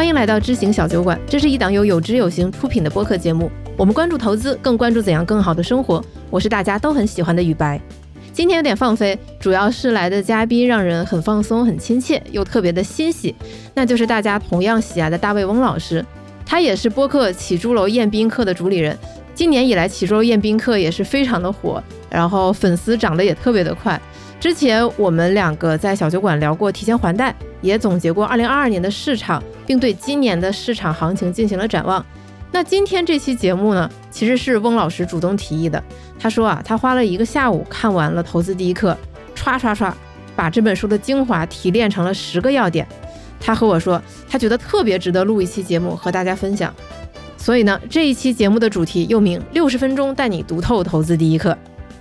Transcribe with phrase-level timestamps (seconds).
[0.00, 3.50] 欢迎来到知行小酒馆，这是一档由有知有行出品的播客节目。
[3.76, 6.02] 我们关注投资，更关注怎样更好的生活。
[6.30, 7.78] 我是大家都很喜欢的雨白。
[8.32, 13.34] 今天有点放飞，主要是来的嘉宾让人很放松、很亲切，又特别的欣喜，
[13.74, 16.02] 那就是大家同样喜爱的大卫翁老师。
[16.46, 18.96] 他也是播客起朱楼宴宾客的主理人。
[19.34, 24.00] 今年以来，起朱楼宴宾客也是非常的火，然后粉丝涨得也特别的快。
[24.40, 32.04] 之前我们两个在小酒馆聊过提前还贷，也总结过2022年的市场，并对今年的市场行情进行了展望。
[32.50, 35.80] 那今天这期节目呢，其实是翁老师主动提议的。
[36.18, 38.96] 他说啊，他花了一个下午看完了《投资第一课》，
[39.38, 39.92] 唰唰唰，
[40.34, 42.88] 把这本书的精华提炼成了十个要点。
[43.38, 46.74] 他和我说，他觉得特别值得录一期节目和大家分享。
[47.36, 51.56] 所以呢，这一期节目的主题又名“六十分钟带你读透投资第一课”。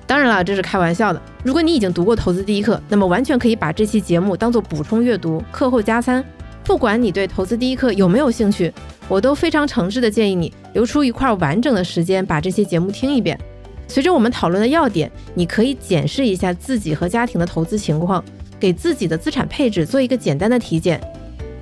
[0.09, 1.21] 当然了，这是开玩笑的。
[1.43, 6.25] 如果你已经读过《投资第一课》，那么完全可以把这期节目当做补充阅读、课后加餐。
[6.63, 8.73] 不管你对《投资第一课》有没有兴趣。
[9.07, 13.39] 我都非常诚挚的建议你留出一块完整的时间，把这些节目听一遍。
[13.87, 18.23] 随着我们讨论的要点，你可以检视一下自己和家庭的投资情况，
[18.59, 20.99] 给自己的资产配置做一个简单的体检。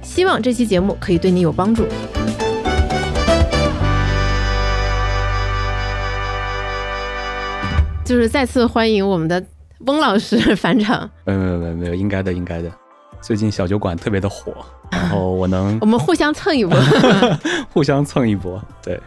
[0.02, 1.84] 希望这期节目可以对你有帮助。
[8.08, 9.44] 就是再次欢迎我们的
[9.80, 11.10] 翁老师 返场。
[11.26, 12.72] 没有没有没有没有，应该的应该的。
[13.20, 14.54] 最近小酒馆特别的火，
[14.90, 16.80] 然后我能 我们互相蹭一波，
[17.74, 18.64] 互相蹭一波。
[18.82, 18.98] 对，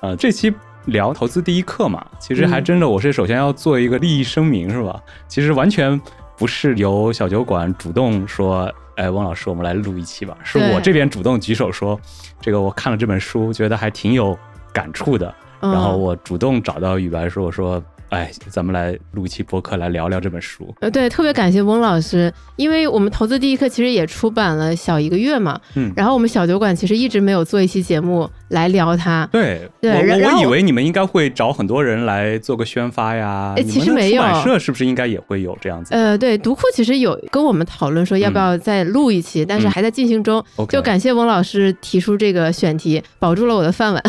[0.00, 0.52] 呃，这期
[0.86, 5.00] 聊投资第一课嘛，其实还真的，我是首先要做一个利益声明，是吧？
[5.28, 6.00] 其实完全
[6.36, 11.96] 不是由小酒馆主动说，哎，汪老师，我们来录一期吧，是我这边主动举手说，
[12.40, 14.36] 这个我看了这本书，觉得还挺有
[14.72, 17.80] 感触的，然后我主动找到雨白说，我说。
[18.10, 20.74] 哎，咱们来录一期播客，来聊聊这本书。
[20.80, 29.26] 呃，对，特别感谢翁老师，因为我们投资第一课其实也出版了小一个月嘛，嗯，然后我们小酒馆其实一直没有做一期节目来聊它。
[29.32, 33.54] 对，对，我我以为你们应该会找很多人来做个宣发呀。
[33.56, 34.22] 哎，其实没有。
[34.22, 35.94] 出版社是不是应该也会有这样子？
[35.94, 40.44] 呃，对，读库其实有跟我们讨论说要不要再录一期，但是还在进行中。
[40.68, 44.02] 就感谢翁老师提出这个选题，保住了我的饭碗。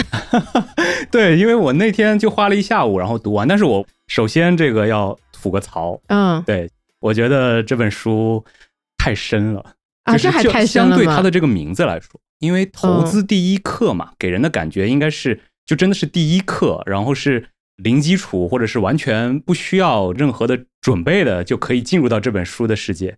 [1.09, 3.85] 对，因为我那天就花了一下午，然后读完，但是我。
[4.07, 8.43] 首先，这个要吐个槽，嗯，对我觉得这本书
[8.97, 9.63] 太深了
[10.03, 17.47] 啊，这还太深了相对它的这个名字来说，因为投资第一课嘛，给人的感觉应该是就真的是第一课，然后是
[17.77, 23.17] 零基础或者是完全不需要任何的准备的就可以进入到这本书的世界。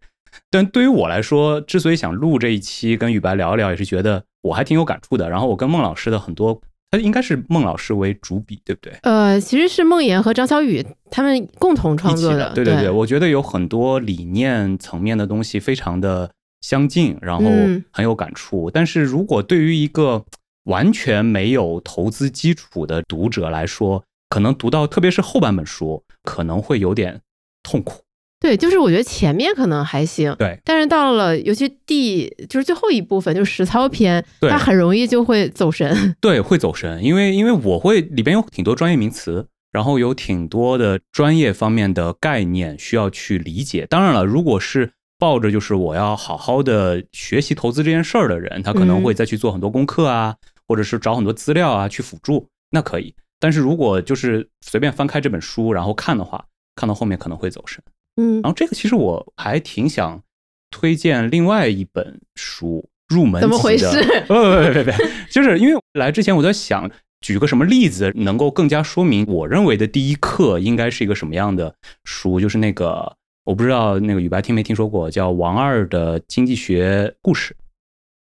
[0.51, 5.27] 但对于我来说，之所以想录这一期跟雨白聊一聊，也是觉得我还挺有感触的。
[5.27, 6.61] 然后我跟孟老师的很多。
[6.91, 8.93] 他应该是孟老师为主笔，对不对？
[9.01, 12.53] 呃，其实是孟岩和张小雨他们共同创作的。
[12.53, 16.29] 对对对，我觉得有很多理念层面的东西非常的
[16.63, 17.43] 相近，然后
[17.91, 18.71] 很有感触。
[18.71, 20.25] 但是如果对于一个
[20.63, 27.19] 完全没有投资基础的读者来说，可能读到特别是后半本书，可能会有点
[27.61, 28.01] 痛苦。
[28.39, 36.15] 对，就是我觉得前面可能还行，对，但是到了尤其第就是最后一部分，就是实操篇，它很容易就会走神。
[36.19, 43.85] 对，会走神，因为因为我会里边有挺多专业名词，然后有挺多的专业方面的概念需要去理解。
[43.89, 44.91] 当然了，如果是
[45.23, 50.35] 抱着就是我要好好的学习投资这件事儿的人，他可能会再去做很多功课啊，
[50.67, 53.15] 或者是找很多资料啊去辅助，那可以。
[53.39, 56.43] 但是如果就是随便翻开这本书然后看的话，
[56.75, 57.81] 看到后面可能会走神。
[58.17, 60.21] 嗯，然后这个其实我还挺想
[60.69, 63.39] 推荐另外一本书入门。
[63.39, 63.85] 怎么回事？
[64.27, 66.91] 不不不不不，就是因为来之前我在想
[67.21, 71.73] 举个什么例子能够更加说明我认为的第一课应该是一个什么样的
[72.03, 77.55] 书，就是那个我不知道那个雨白听没听说过叫王二的经济学故事。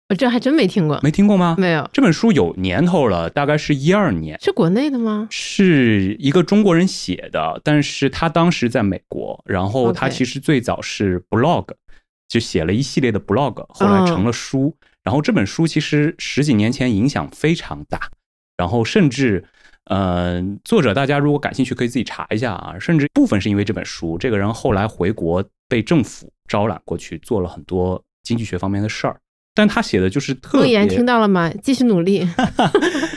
[0.10, 1.56] 我这还真没听过，没听过吗？
[1.60, 5.28] 没有，这本书有年头了，大概是一二年，是国内的吗？
[5.30, 11.68] 是一个中国人写的，但是他当时在美国，然后他其实最早是 blog，
[12.28, 14.76] 就写了一系列的 blog，后来成了书。
[15.04, 18.10] 然后这本书其实十几年前影响非常大，
[18.58, 19.46] 然后甚至，
[19.90, 29.20] 嗯，作者大家如果感兴趣可以自己查一下啊，甚至部分是因为这本书，这个人后来回国被政府招揽过去做了很多经济学方面的事儿。
[29.56, 31.52] 但他写的就是特别，听到了吗？
[31.62, 32.20] 继续努力。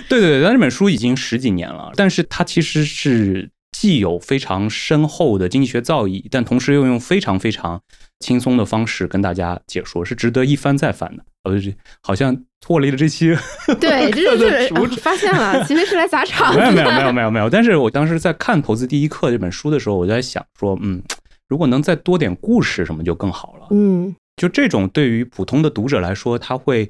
[0.08, 7.80] 对 对对，但这本书已经十几年了，但是他其实是既有非常深厚的经济学造诣，但同时又用非常非常
[8.22, 11.24] 轻松的方式跟大家解说，是值得一翻再翻的。
[11.42, 11.52] 呃，
[12.00, 13.36] 好像脱离了这期。
[13.80, 16.54] 对， 就是发现了，其实是来砸场。
[16.54, 17.50] 没有没有没有没有没有。
[17.50, 21.02] 但是我当时在看《投资第一课》这本书的时候，我就在想说，嗯，
[21.48, 23.66] 如果能再多点故事什么就更好了。
[23.72, 24.14] 嗯。
[24.36, 26.88] 就这种对于普通的读者来说，他会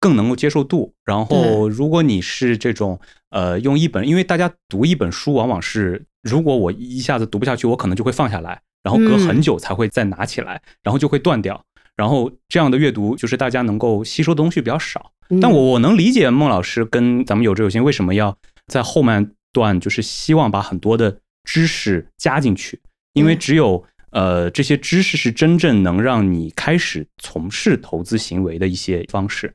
[0.00, 0.92] 更能够接受度。
[1.04, 2.98] 然后，如果你是这种
[3.30, 11.64] 呃用一本，因为大家读一本书往往是，如果我一下子读不下去，我可能就会放下来，然后隔很久才会再拿起来，然后就会断掉。
[11.96, 15.12] 然后这样的阅读就是大家能够吸收的东西比较少。
[15.40, 18.36] 但我我能理解孟老师跟咱们有志有心为什么要
[18.66, 22.80] 在后半段就是希望把很多的知识加进去，
[23.12, 23.84] 因为只有。
[24.12, 29.54] 呃，这些知识是真正能让你开始从事投资行为的一些方式。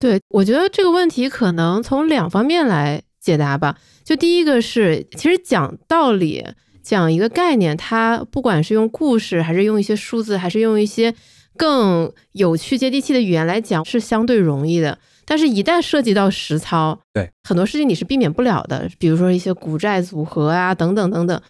[0.00, 3.78] 对，我觉得这个问题可能从两方面来解答吧。
[4.02, 6.44] 就第一个是，其实讲道理、
[6.82, 11.14] 讲一个概念，它不管是用故事，还是用一些数字，还是用一些
[11.56, 14.98] 更有趣、接地气的语言来讲，是相对容易的。
[15.24, 18.90] 但是，一旦涉及到实操，对很多事情你是避免不了的。
[18.98, 21.40] 比如说一些股债组合啊，等等等等，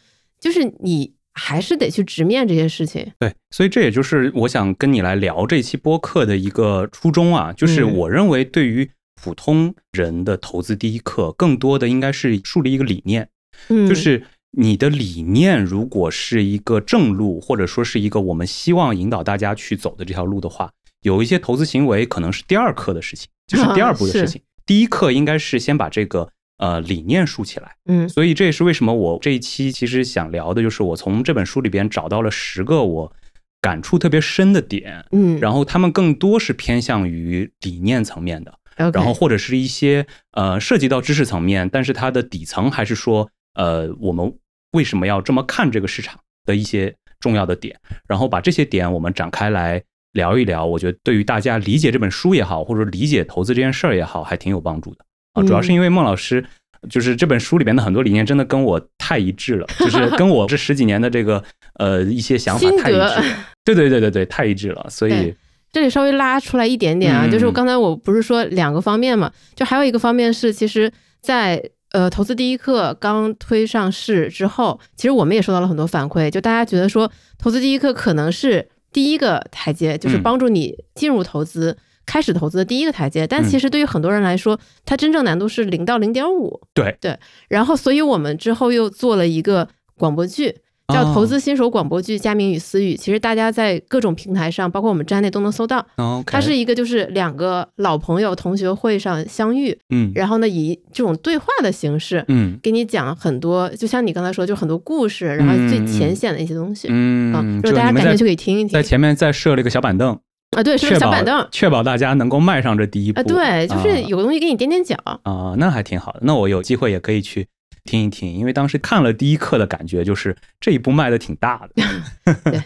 [0.40, 1.14] 就是你。
[1.34, 3.11] 还是得去直面这些事情。
[3.19, 13.31] 对，所以这也就是我想跟你来聊这期播客的一个初衷啊，就是我认为对于普通人的投资第一课，更多的应该是树立一个理念，
[13.70, 14.23] 嗯就是
[14.53, 20.71] 你的理念如果是一个正路，或者说是一个我们希望引导大家去走的这条路的话，
[21.03, 24.41] 有一些投资行为可能是第二课的事情，就是第二步的事情。
[24.65, 26.29] 第一课应该是先把这个。
[26.59, 33.13] 呃，理念竖起来，嗯，所以这也是为什么我这一期其实想聊的，就是我从这本书里边找到了十个我
[33.61, 44.33] 感触特别深的点，嗯，然后他们更多是偏向于理念层面的，然后或者是一些呃涉及到知识层面，但是它的底层还是说，呃，我们
[44.73, 49.83] 为什么要这么看这个市场的一些重要的点，然后把这些点我们展开来
[50.13, 55.05] 聊一聊，我觉得对于大家理解这本书也好，或者理解投资这件事儿也好，还挺有帮助的。
[55.35, 56.45] 啊，主要是因为孟老师，
[56.91, 61.43] 就是这本书里边的很多理念真的跟我太一致了，就是跟我这十几年的这个
[61.75, 63.25] 呃一些想法太一致了。
[63.65, 64.87] 对对对对对，太一致了。
[64.91, 65.35] 所以
[65.71, 70.93] 这里稍微拉出来一点点啊，就是我刚才我不是说两个方面嘛，就还有一个方面是，其实，
[71.23, 81.79] 在呃投资第一课刚推上市之后，其实我们也收到了很多反馈，就大家觉得说投资第一课可能是第一个台阶，就是帮助你进入投资。
[82.05, 86.61] 开始投资的第一个台阶，但其实对于很多人来说，它真正难度是零到零点五。
[86.75, 87.17] 对对，
[87.49, 90.56] 然后所以我们之后又做了一个广播剧，
[90.88, 92.94] 叫《投资新手广播剧：佳明与思雨》。
[92.96, 95.84] 其实大家在各种平台上，包括我们站内都能搜到。
[96.26, 108.70] 它是一个就是两个老朋友同学会上相遇，嗯，然后呢以这种对话的形式，嗯，给你讲很多，就像你刚才说，就很多故事，然后最浅显的一些东西，嗯，如果大家感兴趣可以听一听。
[108.70, 110.19] 在前面再设了一个小板凳。
[110.55, 113.19] 啊，对，是个小板凳，确保大家能够迈上这第一步。
[113.19, 116.19] 啊，对，就是有个东西给你垫垫脚啊，那还挺好的。
[116.25, 117.46] 那我有机会也可以去
[117.84, 122.40] 听一听，因为当时看了第一课的感觉就是这一步迈的挺大的。
[122.44, 122.62] 对，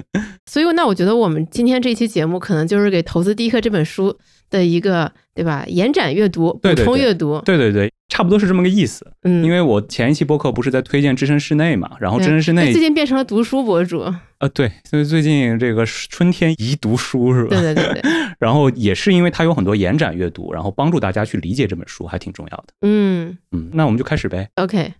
[0.50, 4.16] 所以那我觉得我们今天这期节目可能就是给《投资第一课》这本书
[4.50, 5.64] 的一个，对吧？
[5.68, 7.40] 延展阅读，补充阅读。
[7.44, 7.92] 对对对。
[8.08, 14.02] 差不多是这么个意思，嗯，因为我前一期播客不是在推荐置身室内嘛，然后置身室内最近变成了读书博主，
[14.36, 17.48] 呃，对，所以最近这个春天宜读书是吧？
[17.48, 18.02] 对对对对，
[18.38, 22.64] 然后也是因为它有很多延展阅读，然后帮助大家去理解这本书，还挺重要的。
[22.82, 24.46] 嗯嗯，那我们就开始呗。
[24.56, 24.92] OK，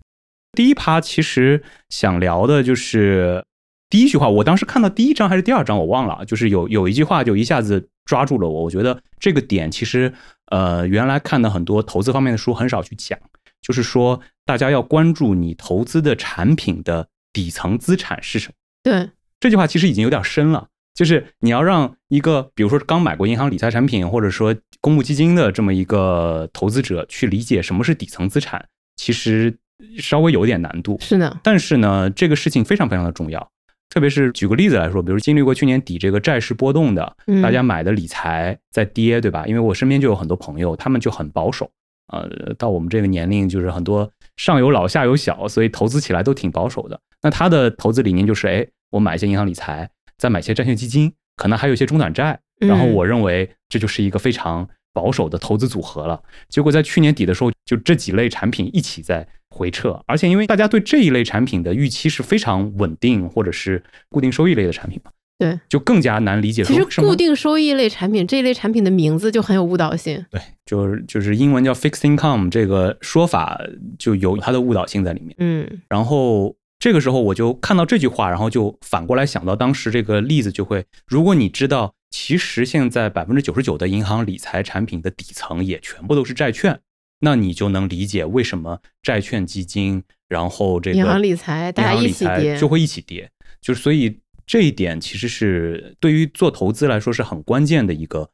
[0.54, 3.44] 第一趴其实想聊的就是
[3.92, 10.10] 第一句话，我当时看到第一章还是第二章我忘了，就是有有一句话就一下子抓住了我，我觉得这个点其实。
[10.46, 13.18] 呃，原来看的很多投资方面的书很少去讲，
[13.62, 18.54] 就是说大家要关注你投资的产品的底层资产是什么。
[18.82, 19.08] 对，
[19.40, 28.62] 这句话其实已经有点深了，就是你要让一个比如说刚买过银行理财产品或者说公募基金的这么一个投资者去理解什么是底层资产，
[28.96, 29.56] 其实
[29.96, 30.98] 稍微有点难度。
[31.00, 33.51] 是的，但是呢，这个事情非常非常的重要。
[33.92, 39.44] 特别是举个例子来说，比如经历过去年底这个债市波动的，大家买的理财在跌，对吧？
[39.46, 41.70] 因为我身边就有很多朋友，他们就很保守，
[42.06, 46.98] 呃，到我们这个年龄，就是很多上有老下有小，所以投资起来都挺保守的。
[47.20, 56.18] 那他的投资理念就是，哎，我买一些银行理财，再买一些债券基金，可能还有一些中短债，然后我认为这就是一个非常保守的投资组合了。
[56.48, 59.28] 结果在去年底的时候，就这几类产品一起在。
[59.52, 66.64] 回撤，而且因为大家对这一类产品的预期是非常稳定，或者是固定收益类的产品嘛，对，就更加难理解。
[66.64, 70.24] 其实固定收益类产品这一类产品的名字就很有误导性。
[70.30, 73.60] 对，就是就是英文叫 fixed income 这个说法
[73.98, 75.34] 就有它的误导性在里面。
[75.38, 86.80] 嗯，然后这个时候我就看到这句话，然后就反过来想到当时这个例子，就会如果你知道，其实现在百分之九十九的银行理财产品的底层也全部都是债券。
[87.24, 93.30] 那你就能理解为什么债券基金，然后这个银行理财，大家一起跌，就会一起跌。
[93.60, 98.28] 就是所以这一点其实是对于做投资来说是很关键的一个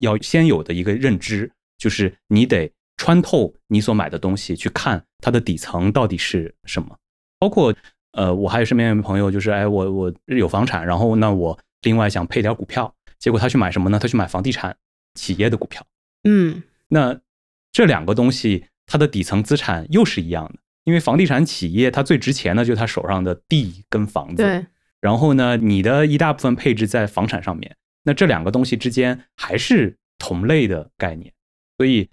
[0.00, 6.96] 要先有的一个认知，就是你得穿透你所买的东西，去看它的底层到底是什么。
[7.38, 7.72] 包括
[8.12, 13.98] 呃，我还有身边有朋友，就是哎，我我有房产，然后那我另外想配点股票，结果他去买什么呢？
[13.98, 14.76] 他去买房地产
[15.14, 15.84] 企业的股票。
[16.24, 17.20] 嗯，那
[17.74, 24.42] 这两个东西它的底层资产又是一样的，因为房地产企业它最值钱的就是他手上的地跟房子。
[24.42, 24.64] 对。
[25.00, 31.30] 然后呢，你的一大部分配置在房产上面，那这两个东西之间还是同类的概念，
[31.76, 32.08] 所以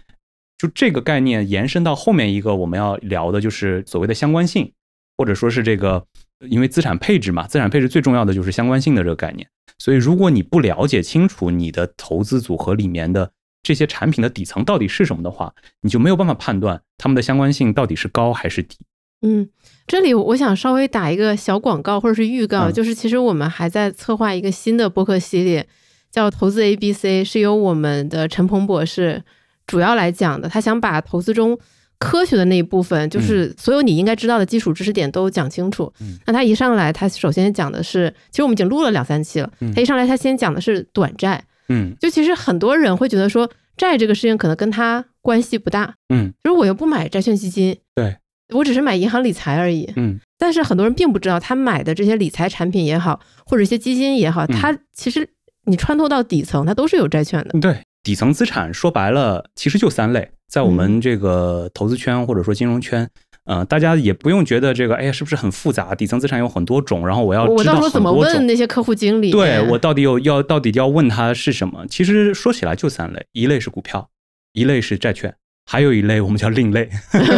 [0.58, 4.70] 就这个概念延伸到后面一个我们要聊的就是所谓的相关性，
[5.16, 6.04] 或者说是这个，
[6.50, 9.48] 因为资产配置嘛，资产配置最重要的就是相关性的这个概念。
[9.78, 18.76] 所以如果你不了解清楚你的投资组合里面的这些产品的底层到底是什么的话，你就没有办法判断它们的相关性到底是高还是低。
[19.24, 19.48] 嗯，
[19.86, 25.64] 这里我想稍微打一个小广告或者是预告，就是其实我们还在策划一个新的播客系列，
[26.10, 29.22] 叫投资 A B C，是由我们的陈鹏博士
[29.64, 30.48] 主要来讲的。
[30.48, 31.56] 他想把投资中
[31.98, 35.92] 科学的那一部分，就是所有你应该知道的基础知识点都讲清楚。
[36.26, 39.48] 那他一上来，他首先讲的是，其实我们已经录了两三期了。
[39.72, 41.44] 他一上来，他先讲的是短债。
[41.72, 45.94] 嗯，就其实很多人会觉得说，债这个事情可能跟他关系不大。
[46.12, 47.78] 嗯，就是我又不买债券基金。
[47.94, 48.16] 对。
[48.54, 55.26] 我只是买银行理财而已，嗯，但是很多人并不知道，他买的这些理财产品也好，或者一些基金也好，它其实
[55.64, 57.58] 你穿透到底层，它都是有债券的。
[57.60, 63.08] 对，底层资产说白了，其实就三类，在我们这个投资圈或者说金融圈，
[63.44, 65.94] 呃，大家也不用觉得这个，哎呀，是不是很复杂？
[65.94, 69.30] 底层资产有很多种，然后我要我到时候怎么问那些客户经理？
[69.30, 71.86] 对我到底有要到底要问他是什么？
[71.88, 74.08] 其实说起来就三类，一类是股票，
[74.52, 75.34] 一类是债券。
[75.64, 76.90] 还有一类我们叫另类，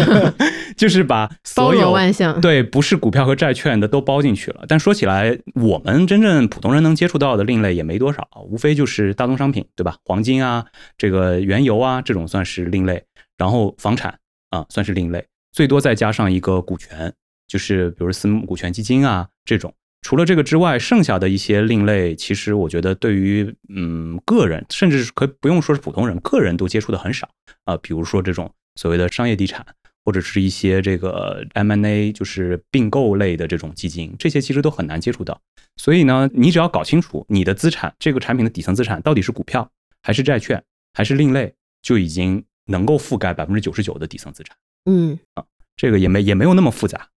[0.79, 4.65] 就是把所有万象对不是股票和债券的都包进去了。
[4.67, 9.97] 但说起来，我们真正普通人能接触到的另类也没多少，无非就是大宗商品，对吧？
[10.07, 10.65] 黄金啊，
[10.97, 13.05] 这个原油啊，这种算是另类。
[13.37, 14.19] 然后房产
[14.49, 17.15] 啊，算是另类，最多再加上一个股权，
[17.47, 19.73] 就是比如私募股权基金啊这种。
[20.03, 27.31] 除了这个之外，剩下的一些另类，其实我觉得对于嗯个人，甚至可以不用说是普通人，个人都接触的很少
[27.67, 27.77] 啊。
[27.77, 29.65] 比如说这种所谓的商业地产，
[30.05, 35.41] 或者是一些这个 M&A，就是并购类的这种基金，这些其实都很难接触到。
[35.77, 39.71] 所以呢，你只要搞清楚你的资产，这个产品的底层资产到底是股票
[40.03, 40.61] 还是债券
[40.93, 44.57] 还是另类，就已经能够覆盖百分之九十九的底层资产。
[44.85, 45.45] 嗯啊，
[45.77, 47.09] 这个也没也没有那么复杂。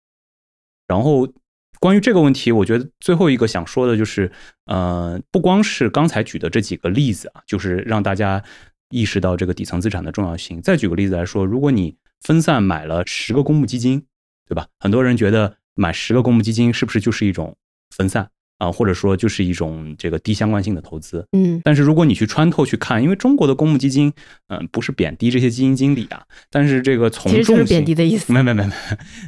[0.88, 1.32] 然后。
[1.80, 4.32] 关于这个问题，我觉得最后一个想说的就是，
[4.66, 8.44] 呃，不光是刚才举的这几个例子啊，就是让大家
[8.90, 10.60] 意识到这个底层资产的重要性。
[10.60, 14.04] 再举个例子来说，如果你分散买了十个公募基金，
[14.48, 14.68] 对吧？
[14.80, 17.56] 很多人觉得买十个公募基金是不是就是一种
[17.96, 21.26] 分散啊，或者说就是一种这个低相关性的投资？
[21.32, 21.62] 嗯。
[21.64, 24.12] 但是如果你去穿透去看，因为中国的公募基金，
[24.48, 28.32] 嗯，不是贬低这些基金经理啊，但是这个从众性，贬低的意思。
[28.32, 28.74] 没没没没，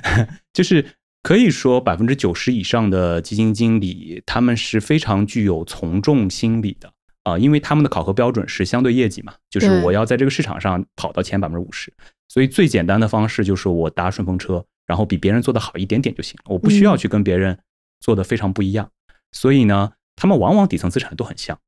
[0.54, 0.86] 就是。
[1.22, 6.90] 可以说，百分之九十以上的基金经理，他们是非常具有从众心理的
[7.24, 11.92] 啊，因为他们的考核标准是相对业绩嘛，就是我要在这个市场上跑到前百分之五十，
[12.30, 17.60] 所以最简单的方式就是我搭顺风车，然后比别人做的好一点点就行了，我不需要去跟别人
[18.00, 18.90] 做的非常不一样。
[19.32, 21.60] 所以呢，他们往往底层资产都很像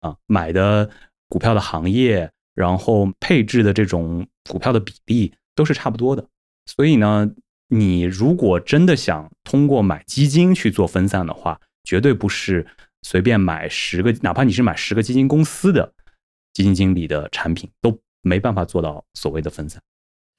[0.00, 0.90] 啊，买的
[1.28, 6.26] 股票的行业，然后配置的这种股票的比例都是差不多的，
[6.66, 7.30] 所以呢。
[7.68, 12.64] 你如果真的想通过买基金去做分散的话，绝对不是
[13.02, 15.92] 随便买十个，哪怕你是买十个基金公司的
[16.52, 19.82] 基金经理的产品，都没办法做到所谓的分散。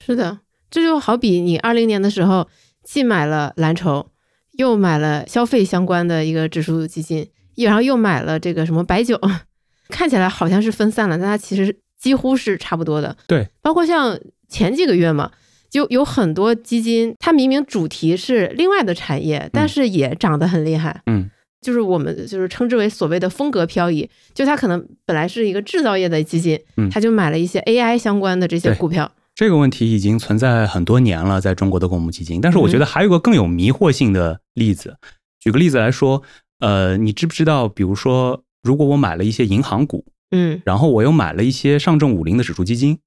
[0.05, 0.39] 是的，
[0.69, 2.47] 这就好比你二零年的时候，
[2.83, 4.11] 既买了蓝筹，
[4.57, 9.19] 又买了消费相关的一个指数基金，然后又买了这个什么白酒，
[9.89, 13.15] 看起来好像是分散了，但它其实几乎是差不多的。
[13.27, 15.31] 对，包括像前几个月嘛。
[15.67, 21.01] 就有很多基金，它明明主题是另外的产业，但是也涨得很厉害。
[21.07, 26.57] 嗯，就是我们就是称之为所谓的风格漂移，就它可能本来是一个制造业的基金，
[26.89, 29.11] 它就买了一些 AI 相关的这些股票。
[29.35, 32.41] 这个问题已经存在很多年了，在中国的公募基金。
[32.41, 34.97] 但是我觉得还有个更有迷惑性的例子，
[35.39, 36.23] 举个例子来说，
[36.59, 37.67] 呃，你知不知道？
[37.67, 42.97] 比如说，如果我买了一些银行股，嗯，然后我又买了一些上证五零的指数基金，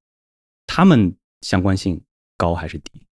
[0.67, 2.03] 它们相关性。
[2.41, 3.03] 高还是低？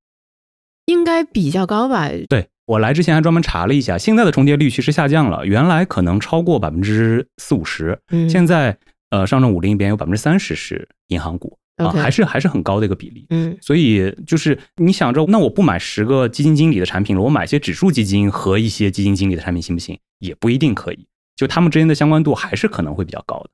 [0.84, 2.08] 应该比较高吧。
[2.28, 7.98] 对我来之前还专门查了一下，现在的重叠率其实下降了，原来可能超过百分之四五十，
[8.30, 8.78] 现在
[9.10, 13.26] 呃上证五零里边有百分之三十是银行股啊，还是还是很高的一个比例。
[13.30, 19.98] 嗯，所以就是你想着，那我不买十个基金经理的产品了，我买一些指数基金和一些基金经理的产品行不行？
[20.18, 21.06] 也不一定可以，
[21.36, 23.50] 就他们之间的相关度还是可能会比较高的。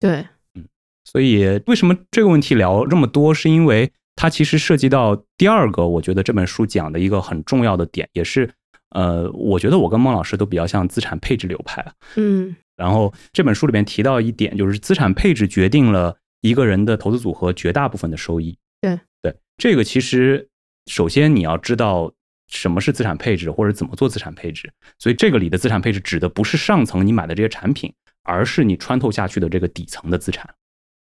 [0.00, 0.26] 对。
[0.54, 0.64] 嗯
[1.08, 8.50] 所以为什么这个问题聊这么多，是因为它其实涉及到第二个，我觉得这本书讲的一个很重要的点，也是
[8.90, 11.92] 呃，我觉得我跟孟老师都比较像资产配置流派啊。
[12.16, 18.56] 嗯，然后这本书里面提到一点，就是资产配置决定了一个人的投资组合绝大部分的收益。
[18.80, 20.48] 对对，这个其实
[20.86, 22.12] 首先你要知道。
[22.48, 24.72] 什么是资产配置，或者怎么做资产配置？
[25.00, 30.48] 所以这个里的资产配置指的不是上层你买的这些产品，而是你穿透下去的这个底层的资产。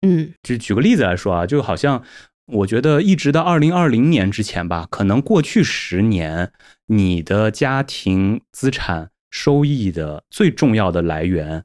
[0.04, 2.04] 嗯，就举个例子来说啊，就好像
[2.46, 6.54] 我觉得一直到二零二零年之前吧，可能过去十年
[6.86, 11.64] 你的家庭资产收益的最重要的来源，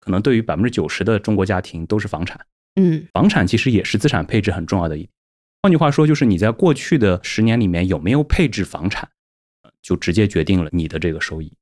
[0.00, 2.40] 可能对于百分之九十的中国家庭都是房产。
[2.76, 5.10] 嗯，房产其实也是资产配置很重要的一点。
[5.62, 9.08] 换句话说，就是你在过去的十年里面有没有配置房产，
[9.82, 11.52] 就直接决定了你的这个收益。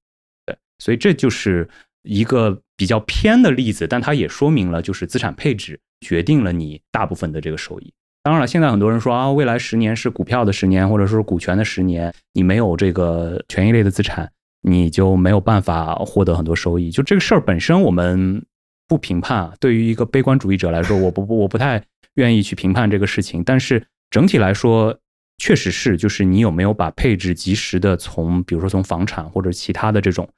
[0.46, 1.68] 对，所以这就是
[2.02, 7.92] 一个比较偏的例子，但它也说明了，就是资产配置决定了你大部分的这个收益。
[8.22, 14.30] 当然了，现在很多人说啊，未来十年是股票的十年，或者说股权的十年，你没有这个权益类的资产，
[14.62, 16.90] 你就没有办法获得很多收益。
[16.90, 18.44] 就这个事儿本身，我们
[18.88, 19.54] 不评判啊。
[19.60, 21.80] 对于一个悲观主义者来说，我不不，我不太。
[22.14, 23.80] 愿意去评判这个事情，但是
[24.10, 24.98] 整体来说，
[25.36, 30.28] 确实是，就是你有没有把配置及时的从，比如说从房产或者其他的这种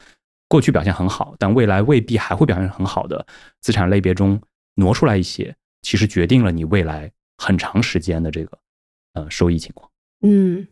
[0.47, 3.25] 过去表现很好，但未来未必还会表现很好的
[3.63, 4.39] 资产类别中
[4.75, 8.59] 挪出来一些，其实决定了你未来很长时间的这个
[9.15, 9.91] 呃收益情况。
[10.21, 10.69] 嗯，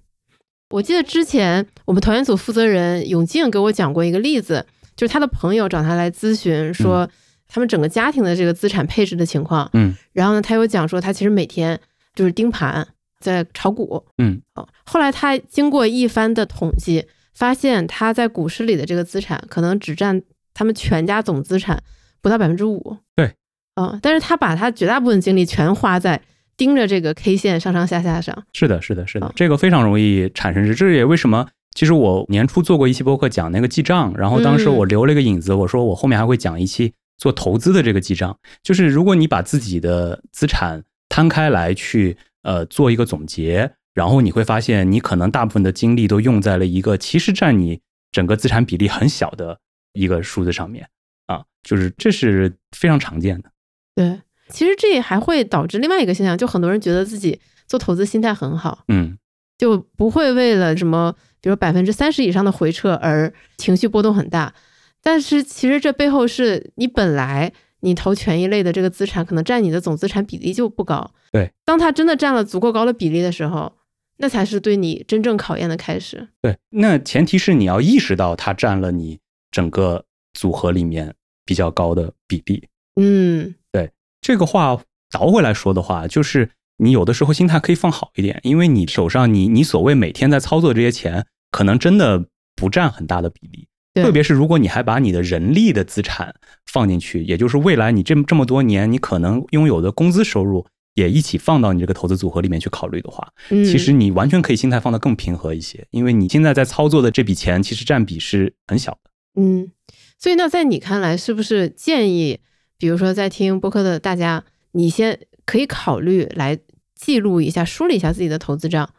[0.68, 7.08] 我记得之前我们团员组负责人永静给我讲过一个例子，就是他的朋友找他来咨询说。
[7.48, 11.80] 他们整个家庭的这个资产配置的情况，嗯，然后呢，他又讲说他其实每天
[12.14, 12.86] 就是盯盘，
[13.20, 21.82] 在炒股，嗯，哦，后来他经过一番的统计，发现他在股市里的这个资产可能只占他们全家总资产
[22.20, 23.32] 不到百分之五，对，
[23.76, 26.20] 嗯，但是他把他绝大部分精力全花在
[26.56, 36.92] 盯着这个 K 线上上下下上，是的，是的，是的，这个非常容易产生，这也为什么，其实我年初做过一期播客讲那个记账，然后当时我留了一个影子，我说我后面还会讲一期。
[37.18, 47.80] 做投资的这个记账，就是如果你把自己的资产摊开来去呃做一个总结，然后你会发现，你可能大部分的精力都用在了一个其实占你
[48.12, 49.58] 整个资产比例很小的
[49.92, 50.88] 一个数字上面
[51.26, 53.50] 啊，就是这是非常常见的。
[53.96, 59.18] 对，其实这也还会导致另外一个现象，就很多人觉得自己做投资心态很好，嗯，
[59.58, 64.54] 就不会为了什么，比如百分之三十以上的回撤而情绪波动很大。
[65.02, 71.12] 但是其实这背后是你本来你投权益类的这个资产，可能占你的总资产比例就不高。
[71.32, 73.72] 对，当它真的占了足够高的比例的时候，
[74.18, 76.28] 那才是对你真正考验的开始。
[76.42, 79.18] 对，那前提是你要意识到它占了你
[79.50, 82.66] 整个组合里面比较高的比例。
[83.00, 84.80] 嗯，对，这个话
[85.10, 93.68] 倒回来说的话，就是你有的时候心态可以放好一点，因为你手上你你所谓每天在操作这些钱，可能真的不占很大的比例。
[94.02, 96.34] 特别是如果你还把你的人力的资产
[96.66, 109.10] 放进去，也就是未来你这这么多年你可能拥有的工资收入也一起放到你这个投资组合里面去考虑的话，其实你完全可以心态放得更平和一些，因为你现在在操作的这笔钱其实占比是很小的。
[109.40, 109.70] 嗯，
[110.18, 112.40] 所以那在你看来，是不是建议，
[112.76, 116.58] 比如说在听播客的大家，你先可以考虑来
[116.96, 118.90] 记录一下、梳理一下自己的投资账？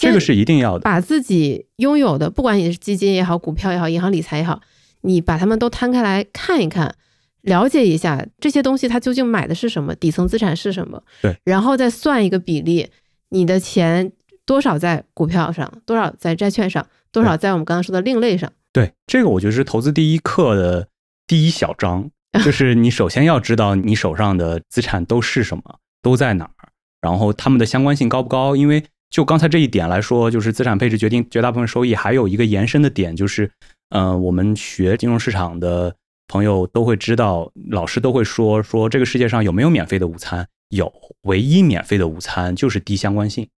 [0.00, 0.08] 对。
[0.08, 4.60] 这个是一定要的，把自己拥有的，不管你是基金也好，股票也好，银行理财也好，
[5.02, 6.94] 你把它们都摊开来看一看，
[7.42, 12.88] 了解一下这些东西它究竟买的是什么，底层资产是什么，对，然后再算一个比例，
[13.28, 14.12] 你的钱
[14.44, 18.50] 多少在股票上，多少在债券上，多少在我们刚刚说的另类上。
[18.72, 20.88] 对，这个我觉得是投资第一课的
[21.26, 22.10] 第一小章，
[22.44, 25.62] 就是你首先要知道你手上的资产都是什么，
[26.02, 26.68] 都在哪儿，
[27.00, 28.82] 然后它们的相关性高不高，因为。
[29.10, 31.96] 就刚才这一点来说，就是资产配置决定绝大部分收益。
[31.96, 33.50] 还有一个延伸的点就是，
[33.88, 35.94] 嗯，我们学金融市场的
[36.28, 40.46] 朋友都会知道，老师都会说说这个世界上有没有免费的午餐？
[40.68, 40.92] 有，
[41.22, 43.48] 唯一免费的午餐就是低相关性，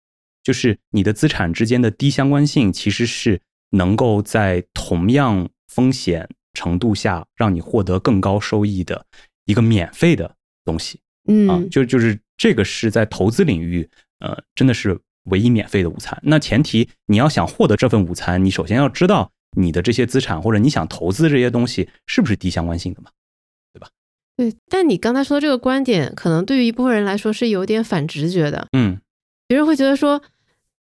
[0.43, 3.38] 就是你的资产之间的低相关性，其实是
[3.73, 9.05] 能够在同样风险程度下让你获得更高收益的
[9.45, 10.35] 一个免费的
[10.65, 10.99] 东西。
[11.29, 13.87] 嗯，啊，就就是这个是在投资领域，
[14.21, 14.99] 呃，真的是。
[15.25, 23.11] 唯一免费的午餐，那前提你要想获得这份午餐，你首先要知道你的这些资产或者你想投资这些东西是不是低相关性的嘛，
[23.73, 23.89] 对吧？
[24.37, 28.67] 对，但你刚才说的这个观点，可能对于一部分人来说是有点反直觉的。
[28.73, 28.99] 嗯，
[29.47, 30.23] 别人会觉得说，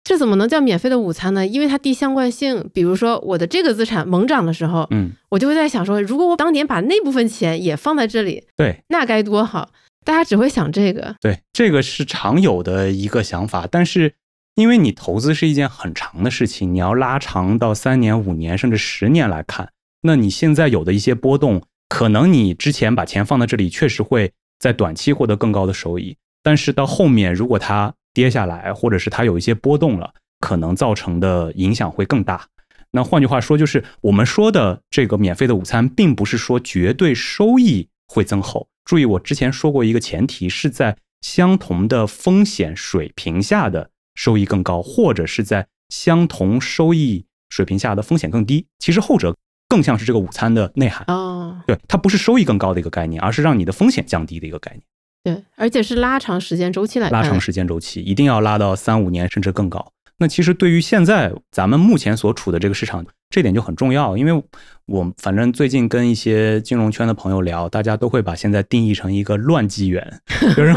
[0.05, 1.46] 这怎么能叫免费的午餐呢？
[1.46, 2.70] 因为它低相关性。
[2.72, 9.70] 比如说我的这个资产猛涨的时候，嗯，我就会在想说，如果我当年把那部分钱也放在这里，对，那该多好。
[10.03, 11.14] 大家只会想这个。
[11.20, 14.14] 对，这个是常有的一个想法，但是
[14.54, 32.44] 因为你投资是一件很长的事情，你要拉长到三年、五年甚至十年来看，那你现在有的一些波动，可能你之前把钱放在这里，确实会在短期获得更高的收益，但是到后面如果它跌下来，或者是它有一些波动了，可能造成的影响会更大。
[32.90, 38.68] 那换句话说，就是我们说的这个免费的午餐，并不是说绝对收益会增厚。
[38.84, 48.66] 注意，我之前说过一个前提，是在相同的风险水平下的收益更高，或者是在相同收益水平下的风险更低。
[48.78, 49.36] 其实后者
[49.68, 51.60] 更像是这个午餐的内涵哦。
[51.66, 54.82] 对，它不是收益更高的一个概念，而是让你的风险降低的一个概念。
[55.22, 59.92] 对，而且是拉长时间周期来拉长时间周期，一定要拉到三五年甚至更高。
[60.20, 64.16] 那其实对于现在咱们目前所处的这个市场，这点就很重要。
[64.18, 64.42] 因为
[64.87, 70.06] 我反正最近跟一些金融圈的朋友聊，大家都会把现在定义成一个乱纪元。
[70.54, 70.74] 就是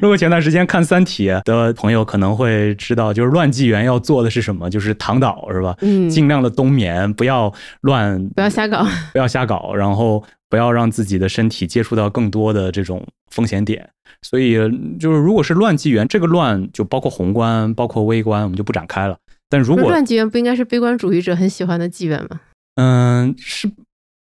[0.00, 5.76] 如果前段时间看《三体》的朋友可能会知道，就是乱纪元要做的是什么，就是躺倒是吧？
[5.82, 13.88] 嗯，尽量的冬眠，不要乱，不要瞎搞，不要瞎搞，然后不要让自己的身体接触到更多的这种风险点。
[14.20, 14.54] 所以
[14.98, 19.16] 就是，如果是乱纪元，这个乱就包括宏观，包括微观，我们就不展开了。
[19.48, 22.40] 但如果乱纪元不应该是悲观主义者很喜欢的纪元吗？
[22.74, 23.70] 嗯，是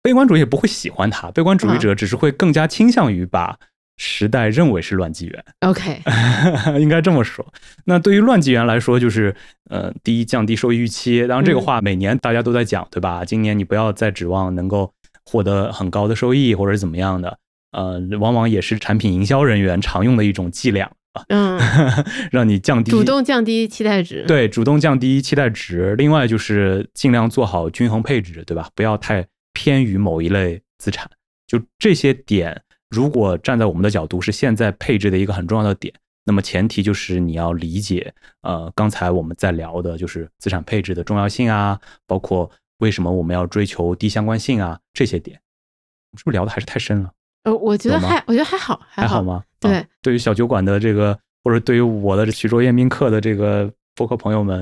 [0.02, 3.58] 悲观主义不会喜欢它，悲观主义者只是会更加倾向于把
[3.98, 5.46] 时代认为是乱纪元。
[5.62, 6.02] OK，
[6.80, 7.46] 应该这么说。
[7.86, 9.36] 那对于乱纪元来说，就是
[9.70, 11.26] 呃，第一降低收益预期。
[11.28, 13.24] 当然这个话每年大家都在讲，对吧？
[13.24, 14.92] 今年你不要再指望能够
[15.26, 17.38] 获得很高的收益，或者是怎么样的。
[17.72, 21.60] 呃，往往也是产品营销人员常用的一种伎俩啊，嗯，
[22.32, 25.94] 让你降低主动降低期待值，对，主动降低期待值。
[25.98, 28.70] 另外就是尽量做好均衡配置，对吧？
[28.76, 31.10] 不要太偏于某一类资产。
[31.48, 42.50] 就这些点，如果站在我们的角度是现在配置的一个很重要的点，那么前提就是你要理解，呃，刚才我们在聊的就是资产配置的重要性啊，包括
[42.86, 45.36] 为什么我们要追求低相关性啊这些点，
[46.16, 47.10] 是不是聊的还是太深了？
[47.46, 49.44] 呃，我觉得还，我觉得还好，还好吗？
[49.60, 54.60] 对，对于小酒馆的这个，或者对于我的徐州宴宾客的这个播客朋友们，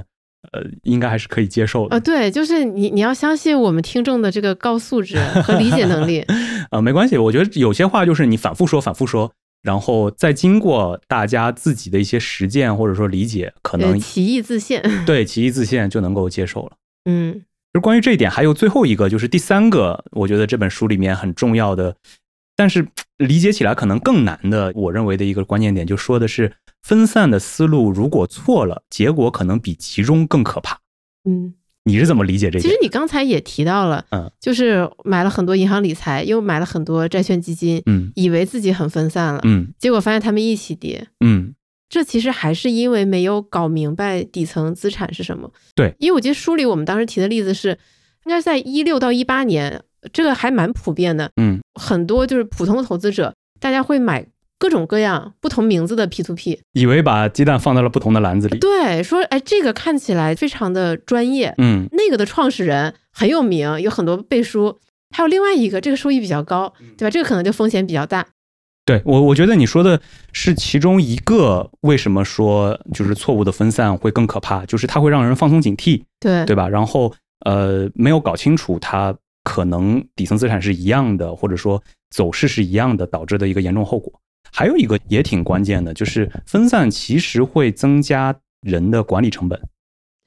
[0.53, 1.97] 呃，应该还是可以接受的。
[1.97, 6.25] 呃，对，就是你你要相信我们听众的这个高素质和理解能力。
[6.71, 9.29] 啊，没关系，我觉得有些话就是你反复说，反复说，
[9.62, 14.81] 然后再经过大家自己的一些实践或者说理解，可能其义自现。
[15.05, 16.71] 对，其义自现就能够接受了。
[17.05, 21.95] 嗯，就关于这一点，还有最后一个，就是第三个，我觉得这本书里面很重要的。
[22.55, 30.77] 但是理解起来可能更难的，我认为的一个关键点，就说的是分散的思路，如果错了，结果可能比集中更可怕。
[31.27, 31.55] 嗯，
[31.86, 32.62] 你是怎么理解这个？
[32.62, 41.55] 其实你刚才也提到了，嗯，就是买了很多银行理财，又买了很多债券基金，嗯，以为自己很分散了，嗯，结果发现他们一起跌，嗯，
[41.93, 45.51] 这其实还是因为没有搞明白底层资产是什么。
[45.75, 47.77] 对，因为我记得书里我们当时提的例子是，
[48.25, 49.84] 应该在一六到一八年。
[50.12, 54.25] 这个还蛮普遍的，嗯，很多就是普通的投资者，大家会买
[54.60, 58.60] 各种各样不同名字的 P to P，以为把鸡蛋放到了不同的篮子里。
[58.60, 64.77] 对，说哎，这个看起来非常的专业，嗯，那个的创始人很有名，有很多背书，
[65.15, 67.10] 还有另外一个，这个收益比较高，对吧？
[67.10, 68.27] 这个可能就风险比较大。
[68.85, 69.99] 对我，我觉得你说的
[70.31, 74.65] 是其中一个，为什么说就是错误的分散会更可怕？
[74.65, 76.67] 就是它会让人放松警惕，对对吧？
[76.67, 77.13] 然后
[77.45, 79.15] 呃，没有搞清楚它。
[79.45, 84.09] 可能底层资产是一样的，或者说走势是一样的，导致的一个严重后果。
[84.53, 89.61] 还有一个也挺关键的，就是分散其实会增加人的管理成本。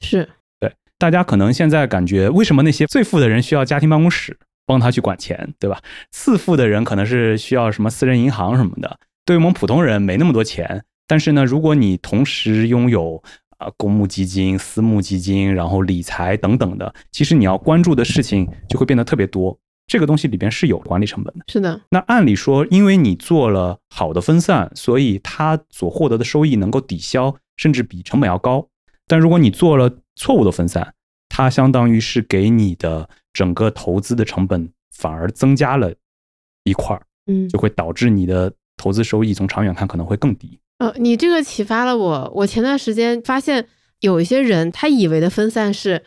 [0.00, 0.28] 是
[0.60, 4.36] 对大家可能现在感觉，为什么那些最富的人需要家庭办公室
[4.66, 5.80] 帮他去管钱，对吧？
[6.10, 8.98] 次富的人可能是需要什么私人银行什么的。
[9.24, 13.22] 对于我们普通人没那么多钱，但是呢，如果你同时拥有。
[13.58, 19.58] 啊，公募基金、私募基金，然后理财等等的，其实你要关注的事情就会变得特别多。
[19.86, 21.44] 这个东西里边是有管理成本的。
[21.48, 21.80] 是的。
[21.88, 28.68] 那按理说，因为你做了好的分散，所以它所获得的收益能够抵消，甚至比成本要高。
[29.06, 30.92] 但如果你做了错误的分散，
[31.30, 35.92] 它相当于是给你的整个投资的成本反而增加了
[36.64, 40.58] 一块儿，嗯，就会导致你的投资收益从长远看可能会更低。
[40.78, 42.32] 呃，你这个启发了我。
[42.34, 43.66] 我前段时间发现
[44.00, 46.02] 有一些人，他以为的分散是，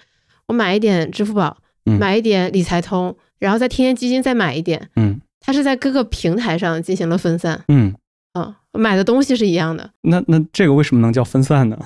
[0.48, 4.90] 我买一点支付宝，买一点理财通，然后再天天基金再买一点。
[4.96, 7.64] 嗯，他是在各个平台上进行了分散。
[7.68, 7.94] 嗯，
[8.34, 9.92] 啊，买的东西是一样的。
[10.02, 11.78] 那那这个为什么能叫分散呢？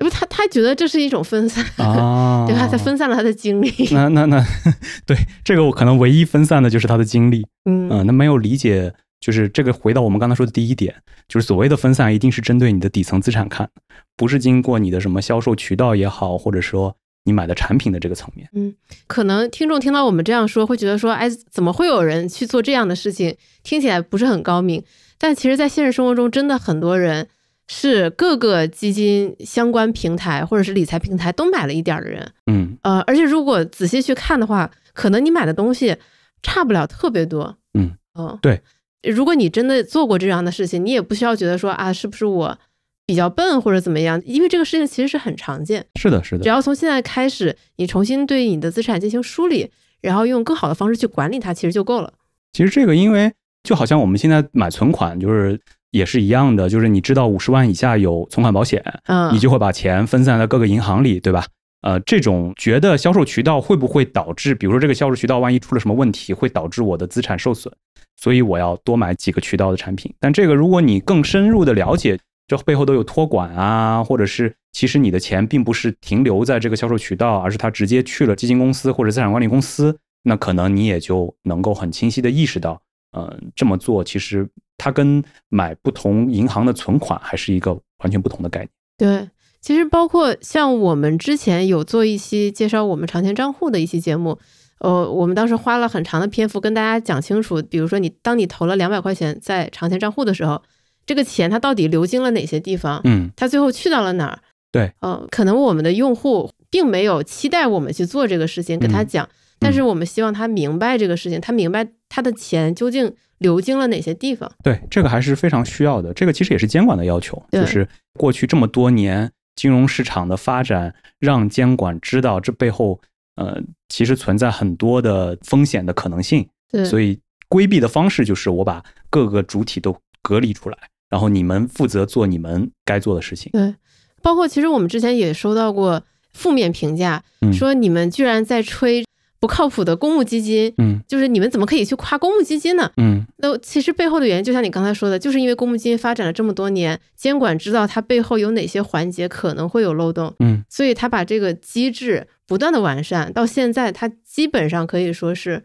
[0.00, 2.66] 因为他他觉得这是一种分散 啊，对吧？
[2.70, 3.72] 他分散了他的精力。
[3.92, 4.44] 那 那那，
[5.06, 7.46] 对这个我可能唯一分散的就是他的精力。
[7.66, 10.94] 嗯，那没有理解就是这个回到我们刚才说的第一点，
[11.28, 13.68] 就是所谓的分散一定是针对你的底层资产看，
[14.16, 18.48] 不是经过你的什么销售渠道也好，或者说你买的产品的这个层面。
[18.54, 18.74] 嗯，
[19.06, 23.36] 可能听众听到我们这样说，会觉得说，哎，怎么会有人去做这样的事情？
[23.62, 24.82] 听起来不是很高明。
[25.18, 27.28] 但其实，在现实生活中，真的很多人
[27.72, 32.28] 是各个基金相关平台或者是理财平台都买了一点的人。
[32.46, 35.96] 嗯，呃，而且如果仔细去看的话，可能你买的东西
[36.42, 37.56] 差不了特别多。
[37.74, 38.60] 嗯，哦，对。
[39.04, 42.58] 如果你真的做过这样的事情，你也不需要觉得说啊，是不是我
[43.06, 44.20] 比较笨或者怎么样？
[44.24, 45.86] 因为这个事情其实是很常见。
[45.94, 46.42] 是的，是的。
[46.42, 52.14] 只要从现在开始，你重新对你的资产进行梳理，然后用更好的方式去管理它，其实就够了。
[52.52, 61.46] 其实这个，因为就好像我们现在买存款，就是也是一样的，就是你知道五十万以下有存款保险，嗯，你就会把钱分散在各个银行里，对吧？
[61.82, 67.72] 呃，这种觉得销售渠道会不会导致，比如说这个销售渠道万一出了什么问题，会导致我的资产受损？
[68.16, 82.78] 所以我要多买几个渠道的产品，但这个如果你更深入的了解，这背后都有托管啊，或者是其实你的钱并不是停留在这个销售渠道，而是它直接去了基金公司或者资产管理公司，那可能你也就能够很清晰的意识到，
[83.16, 84.46] 嗯，这么做其实
[84.80, 88.70] 它跟买不同银行的存款还是一个完全不同的概念。
[88.96, 89.28] 对，
[89.60, 94.38] 其实包括像我们之前有做一期介绍我们长钱账户的一期节目。
[94.78, 100.62] 呃，我们当时花了很长的篇幅跟大家讲清楚，比如说你当你投了两百块钱在长钱账户的时候，
[101.04, 102.98] 这个钱它到底流经了哪些地方？
[103.04, 104.38] 嗯，它最后去到了哪儿？
[104.72, 109.28] 对，呃，可能我们的用户并没有期待我们去做这个事情，跟他讲，
[109.60, 114.50] 但是我们希望他明白这个事情，他明白他的钱究竟流经了哪些地方。
[114.64, 116.12] 对，这个还是非常需要的。
[116.14, 123.00] 这个其实也是监管的要求，就是过去这么多年金融市场的发展，让监管知道这背后。
[123.36, 127.18] 呃，其实存在很多的风险的可能性，对，所以
[127.48, 130.76] 规避的方式就是我把各个主体都隔离出来，
[131.08, 133.50] 然后你们负责做你们该做的事情。
[133.52, 133.74] 对，
[134.20, 136.02] 包括其实我们之前也收到过
[136.34, 139.06] 负面评价，说你们居然在吹
[139.40, 142.92] 不靠谱的公募基金，嗯，就是你们怎么可以去夸公募基金呢？
[142.98, 152.28] 嗯，那其实背后的原因就像你刚才说的，就是因为公募基金发展了这么多年，监管知道它背后有哪些环节可能会有漏洞，嗯，所以他把这个机制。
[152.46, 155.62] 不断的完善，到现在它基本上可以说是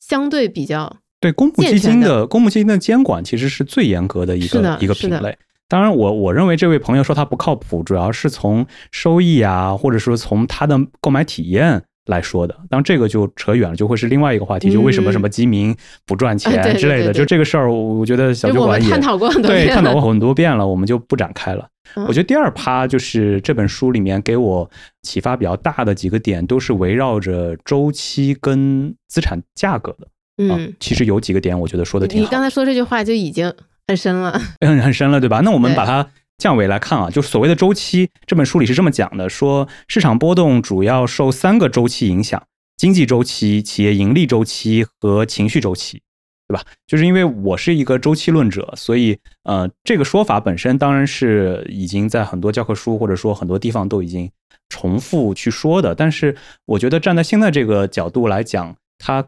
[0.00, 5.36] 相对比较对公募基金的公募基金的监管其实是最严格的一个一个品类。
[5.68, 12.54] 当然，我我认为这位朋友说他不靠谱，主要是从收益啊，或者说从他的购买体验来说的。
[12.68, 17.12] 当然，这个就扯远了，就会是另外一个话题，就为什么什么基民不赚钱之类的。
[17.12, 21.68] 就这个事儿，我觉得小酒馆也探讨过很多对探讨过很多遍了，我们就不展开了。
[22.08, 24.68] 我觉得第二趴就是这本书里面给我
[25.02, 30.08] 启发比较大的几个点，都是围绕着周期跟资产价格的。
[30.38, 32.24] 嗯，其实有几个点我觉得说的挺好。
[32.24, 33.50] 你刚才说这句话就已经
[33.86, 35.40] 很深了， 很很深了，对吧？
[35.40, 36.06] 那我们把它
[36.38, 42.42] 降维来看啊，就所谓的周期，这本书里是这么讲的：说市场波动主要受三个周期影响，
[42.76, 46.02] 经济周期、企业盈利周期和情绪周期。
[46.48, 46.62] 对吧？
[46.86, 54.30] 就是因为我是一个周期论者，所以呃，这个说法本身当然是已经在很多教科书或者说很多地方都已经
[54.68, 55.92] 重复去说的。
[55.92, 59.26] 但是我觉得站在现在这个角度来讲，它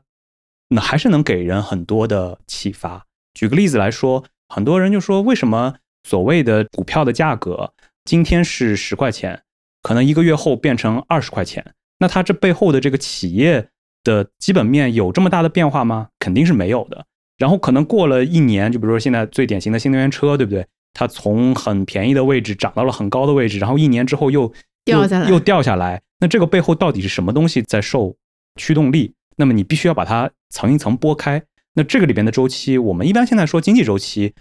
[0.68, 3.04] 那还是能给人很多的启发。
[3.34, 5.74] 举个例子来说，很多人就说，为什么
[6.08, 7.70] 所谓的股票的价格
[8.06, 9.42] 今天是十块钱，
[9.82, 11.74] 可能一个月后变成二十块钱？
[11.98, 13.68] 那它这背后的这个企业？
[14.04, 16.08] 的基本面有这么大的变化吗？
[16.18, 17.04] 肯定是没有的。
[17.36, 20.64] 然后可能过了一年，就比如说现在最典型的新能源车，对不对？
[20.94, 24.50] 它从很便宜的位置涨到了很高的位置，然后一年之后又
[24.84, 26.00] 掉下来，又掉下来。
[26.20, 28.16] 那这个背后到底是什么东西在受
[28.56, 29.12] 驱动力？
[29.36, 31.42] 那么你必须要把它层一层剥开。
[31.74, 34.32] 那这个里边的周期，我们一般现在说经济周期，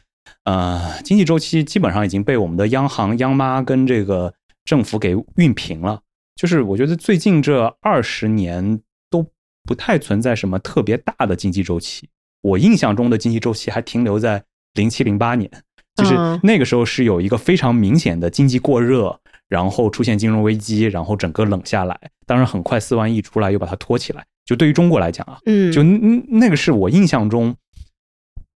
[0.44, 4.34] 呃，经济周期基本上已经被我们的央行、央妈跟这个
[4.66, 6.02] 政府给熨平了。
[6.36, 9.26] 就是我觉得最近这二十年都。
[9.68, 12.08] 不太存在什么特别大的经济周期，
[12.42, 14.42] 我印象中的经济周期还停留在
[14.76, 15.52] 零七零八年，
[15.98, 22.00] 就是那个时候是有一个非常明显的经济过热，然后出现金融危机，然后整个冷下来。
[22.26, 24.26] 当然很快四万亿出来又把它托起来。
[24.46, 27.54] 就对于中国来讲啊，嗯，就那个是我印象中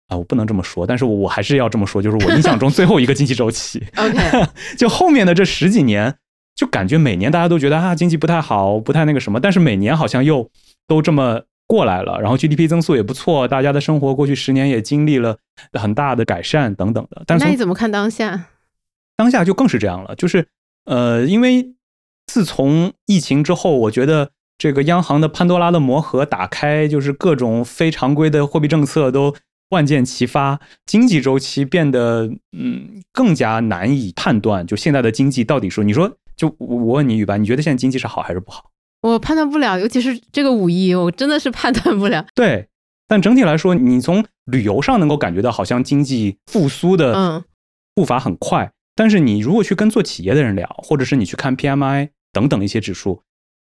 [0.10, 3.82] 啊，我不能这么说，但是我还是要这么说，就是我印象中最后一个经济周期。
[3.96, 6.18] OK， 就后面的这十几年，
[6.54, 10.52] 就感觉每年大家都觉得啊经济不太好，不太那个什么，但是每年好像又。
[10.90, 15.38] 都这么过来了，然后 GDP 增速也不错，大家的生活过去十年也经历了
[15.74, 17.22] 很大的改善等等的。
[17.28, 18.48] 但是那你怎么看当下？
[19.16, 20.48] 当下就更是这样了，就是
[20.86, 21.76] 呃，因为
[22.26, 29.36] 自从疫情之后，我觉得这个央行的潘多拉的魔盒打开，就是各种非常规的货币政策都
[29.70, 34.66] 万箭齐发，经济周期变得嗯更加难以判断。
[34.66, 38.72] 就现在的经济到底说，你说就我问你宇白，你觉得现在经济是好还是不好？
[39.02, 42.26] 我判断不了，尤其是这个五一，我真的是判断不了。
[42.36, 42.68] 对，
[43.08, 47.44] 但整体来说，你从旅游上能够感觉到，好像经济复苏的
[47.96, 48.72] 步伐很快。
[48.96, 53.22] 但是你如果去跟做企业的人聊，或者是你去看 PMI 等等一些指数，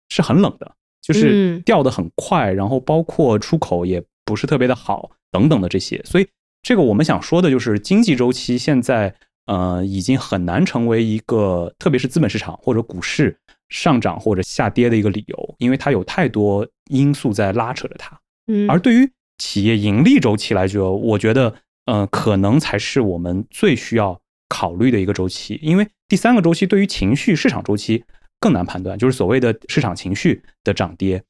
[0.09, 6.01] 是很冷的，就是掉的很快，然后包括出口也不是特别的好等等的这些。
[6.05, 6.27] 所以
[6.63, 9.15] 这个我们想说的就是，经济周期现在
[9.45, 13.37] 呃已经很难成为一个，特别是资本市场或者股市
[13.69, 18.19] 上涨或者下跌的一个理由，因为它有太多因素在拉扯着它。
[18.47, 24.21] 嗯，而对于企业盈利周期来说，我觉得呃可能才是我们最需要。
[24.53, 28.03] 考虑的一个周期，因为第三个周期对于情绪市场周期
[28.41, 31.23] 更难判断，就是所谓的市场情绪的涨跌。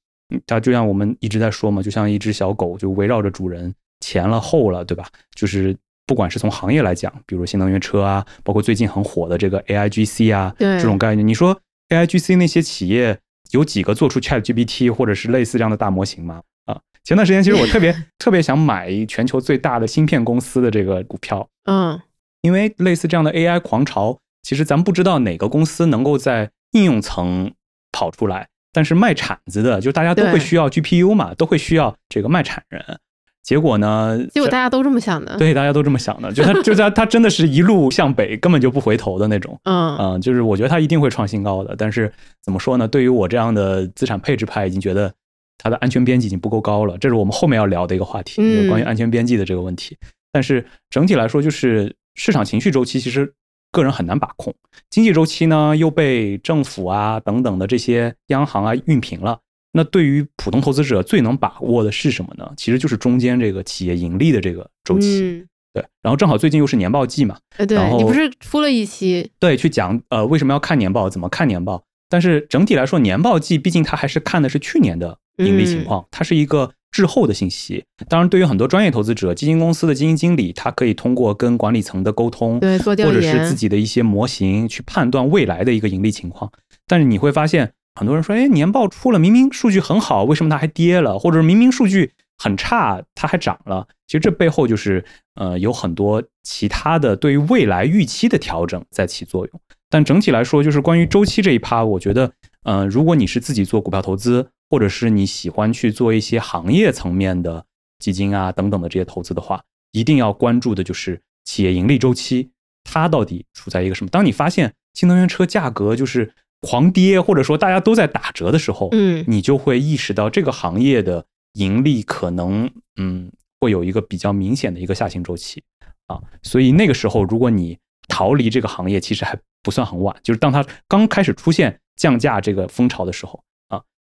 [0.46, 5.06] 它就像我们一直在说嘛，就像一只小狗，就围绕着主人前了后了，对吧？
[5.34, 13.18] 就是不管是从行业来讲，比如新能源车啊，包括最近很火的这个 AIGC 啊，这种概念，你说 AIGC 那些企业
[13.50, 16.42] 有几个做出 ChatGPT 或者是类似这样的大模型吗？
[16.66, 22.00] 啊，前段时间其实我特别 特别想买全球最大的芯片公司的这个股票，嗯。
[22.42, 27.52] 因为类似这样的 AI 狂潮，其实咱不知道哪个公司能够在应用层
[27.92, 32.98] 跑出来，但是卖铲子的，就大家都会需要 GPU 嘛，都会需要这个卖铲人。
[33.42, 34.18] 结果呢？
[34.32, 35.36] 结果大家都这么想的。
[35.38, 39.58] 对，大家都这么想的，就他，就他，他真的是一路向北，根本就不回头的那种。
[39.64, 41.74] 嗯嗯，就是我觉得他一定会创新高的。
[41.76, 42.86] 但是怎么说呢？
[42.86, 45.12] 对于我这样的资产配置派，已经觉得
[45.58, 46.96] 它的安全边际已经不够高了。
[46.98, 49.96] 这是我们后面要聊的一个话题，就关于安全边际的这个问题。
[50.30, 51.94] 但是整体来说，就是。
[52.16, 53.32] 市场情绪周期其实
[53.72, 54.54] 个人很难把控，
[54.88, 59.38] 经济周期呢又被政府啊等等的这些央行啊熨平了。
[59.72, 62.52] 那对于普通投资者最能把握的是什么呢？
[62.56, 65.46] 其实就是中间这个企业盈利的这个周期。
[65.72, 71.84] 对，然后正好最近又是年报季嘛，呃，对你不是出了一期对去讲呃为什么要看年报，怎么看年报？
[72.08, 76.72] 但是整体来说，年报季毕竟它还是看的是去年的盈利情况，它是一个。
[76.90, 86.50] 滞后的信息，当然，对于很多专业投资者、基金公司的基金经理，他可以通过跟管理层的沟通，对，做或者是自己的一些模型去判断未来的一个盈利情况。
[86.88, 91.16] 但是你会发现，很多人说，哎，年报出了，明明数据很好，为什么它还跌了？
[91.16, 93.86] 或者明明数据很差，它还涨了？
[94.08, 95.04] 其实这背后就是，
[95.36, 99.60] 呃，有很多其他的对于未来预期的调整在起作用。
[99.88, 102.32] 但整体来说，就是关于周期这一趴，我觉得，
[102.64, 104.48] 嗯，如果你是自己做股票投资。
[104.70, 107.66] 或者是你喜欢去做一些行业层面的
[107.98, 112.50] 基金啊等等的这些投资的话，一定要关注的就是企业盈利周期，
[112.84, 114.10] 它到底处在一个什么？
[114.10, 125.62] 当你发现新能源车价格就是狂跌，或者说大家都在打折的时候，嗯，你就会意识到这个行业的盈利可能嗯会有一个比较明显的一个下行周期
[126.06, 126.20] 啊。
[126.42, 133.42] 所以那个时候，如果你逃离这个行业，其实还不算很晚，就是当它刚开始出现降价这个风潮的时候。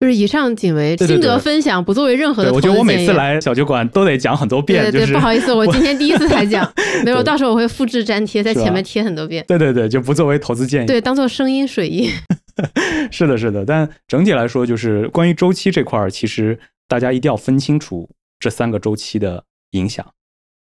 [0.00, 2.50] 就是以上仅为心得分享，不作为任何的。
[2.50, 6.66] 我觉得我每次来小酒馆都得讲很多遍，对对，不好意思，我今天第一次才讲，
[7.04, 9.44] 没有，到时候我会复制粘贴在前面贴很多遍。
[9.46, 12.10] 对对对，就不作为投资建议，对，当做声音水印。
[13.12, 16.58] 是的，是的，但整体来说，就是关于周期这块儿，其实
[16.88, 18.08] 大家一定要分清楚
[18.38, 20.06] 这三个周期的影响。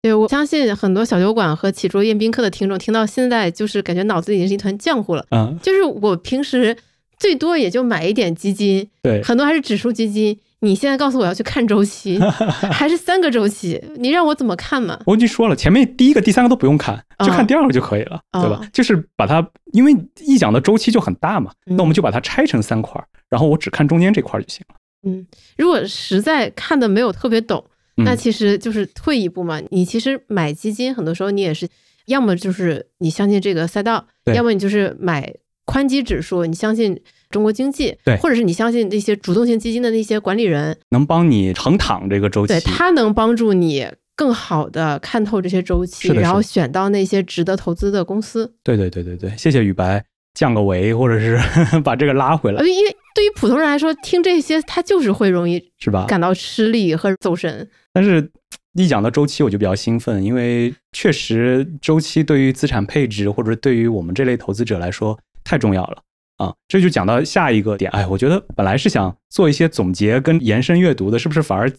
[0.03, 5.25] 对，我相信很多小酒馆和起桌宴宾客的听众听到现在，就是感觉脑子已经是一团浆糊了。
[5.31, 6.77] 嗯，就是我平时。
[7.25, 10.39] 最多也就买一点基金，对，很多还是指数基金。
[10.61, 12.19] 你现在告诉我要去看周期，
[12.71, 13.83] 还是三个周期？
[13.97, 15.01] 你让我怎么看嘛？
[15.07, 18.61] 我已经说了，前面第一个、第三个都不用看，就看第二个就可以了，对吧？
[18.75, 24.75] 就是把它，因为一讲的周期就很大嘛，那我们就把它拆成三块，然后我只看中间这块就行了。
[25.07, 27.65] 嗯，如果实在看的没有特别懂，
[28.05, 29.63] 那其实就是退一步嘛。
[29.71, 31.67] 你其实买基金，很多时候你也是，
[32.05, 35.33] 要么就是你相信这个赛道，要么你就是买。
[35.65, 37.01] 宽基指数，你相信
[37.31, 48.55] 中国经济，对，或者是你相信那些主动性基金的那些管理人，能帮你横躺这个周期，对，他能帮助你更好的看透这些周期，然后选到那些值得投资的公司。
[48.63, 50.05] 对对对对对，谢谢宇白
[50.35, 51.41] 降个维，或者是
[51.83, 52.63] 把这个拉回来。
[52.63, 56.05] 因为对于普通人来说，听这些他就是会容易是吧？
[56.07, 57.69] 感到吃力和走神。
[57.93, 58.31] 但是
[58.75, 65.19] 一讲到周期，我就比较兴奋，因为确实周期对于资产配置或者对于我们这类投资者来说。
[65.45, 66.03] 太重要了
[66.39, 66.53] 啊！
[66.67, 67.91] 这就讲到下一个点。
[67.93, 71.71] 哎，我觉得本来是想做一些总结跟延伸阅读的，是不是反而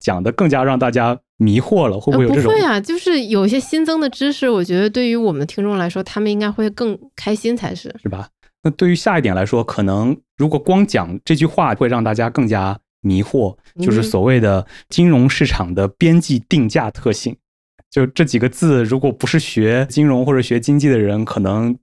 [0.00, 1.98] 讲的更加让大家迷惑了？
[1.98, 2.44] 会不会有这种？
[2.44, 8.28] 不会啊，就是有一些新增的知识，我觉得对于我们听众来说，他们应该会更开心才是，是吧？
[8.64, 17.36] 那对于下一点来说，可能如果光讲这句话，会让大家更加迷惑，就是所谓的金融市场的边际定价特性。
[17.90, 21.76] 就这几个字，如果不是学金融或者学经济的人，可能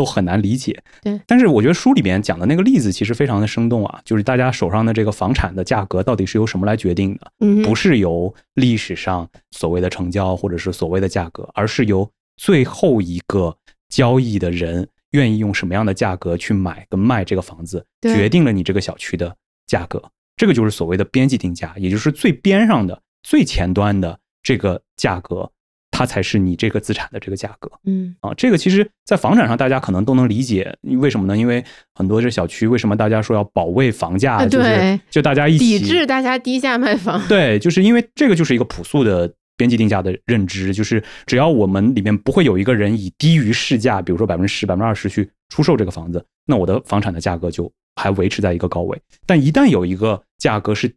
[0.00, 0.82] 都很难理解。
[1.02, 7.30] 对，但是我觉得书里边讲的那个例子其实非常的生动啊，就是大家手上的这个房产的价格到底是由什么来决定的？
[7.40, 13.54] 嗯，不是由历史上所谓的成交或者是所谓的价格，而是由最后一个
[13.90, 19.36] 交易的人愿意用什么样的价格去买跟卖这个房子，决定了你这个小区的
[19.66, 20.02] 价格。
[20.34, 25.50] 这个就是所谓的边际定价，也就是最边上的、最前端的这个价格，
[26.00, 27.70] 它才是你这个资产的这个价格。
[27.84, 31.36] 嗯啊，这个其实，在房产上大家可能都能理解，为什么呢？
[31.36, 31.62] 因为
[31.94, 37.22] 很多这小区为什么大家说要保卫房价，就是就大家一起抵制大家低价卖房。
[37.28, 47.70] 对，就是因为这个就是一个朴素的边际定价的认知，就是只要我们里面不会有一个人以低于市价，比如说百分之十、百分之二十去出售这个房子，那我的房产的价格就。
[47.96, 50.90] 还维持在一个高位，但一旦有一个价格是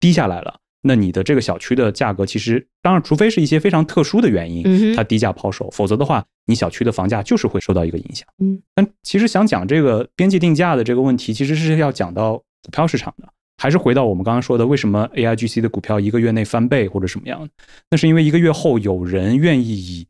[0.00, 8.26] 低下来了，那你的这个小区的价格其实，当然，除非是一些非常特殊的原因，它低价抛售，否则的话，你小区的房价就是会受到一个影响。
[8.38, 17.48] 嗯，但其实想讲这个边际定价的这个问题，其实是要讲到股票市场的，还是回到我们刚刚说的，为什么 A I G C 的股票一个月内翻倍或者什么样？
[17.90, 20.06] 那是因为一个月后有人愿意以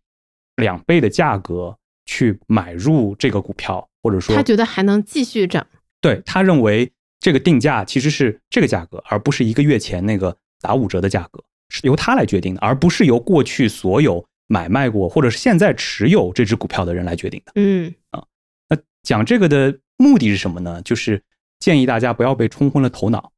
[0.56, 5.66] 两倍的价格去买入这个股票，或者说他觉得还能继续涨。
[6.00, 6.90] 对他认为
[7.20, 17.52] 这个定价其实是这个价格，而不是一个月前那个打五折的价格，是由他来决定的，而不是由过去所有买卖过或者是现在持有这只股票的人来决定的。
[17.56, 18.24] 嗯啊，
[18.68, 20.80] 那讲这个的目的是什么呢？
[20.82, 21.22] 就是
[21.58, 23.32] 建议大家不要被冲昏了头脑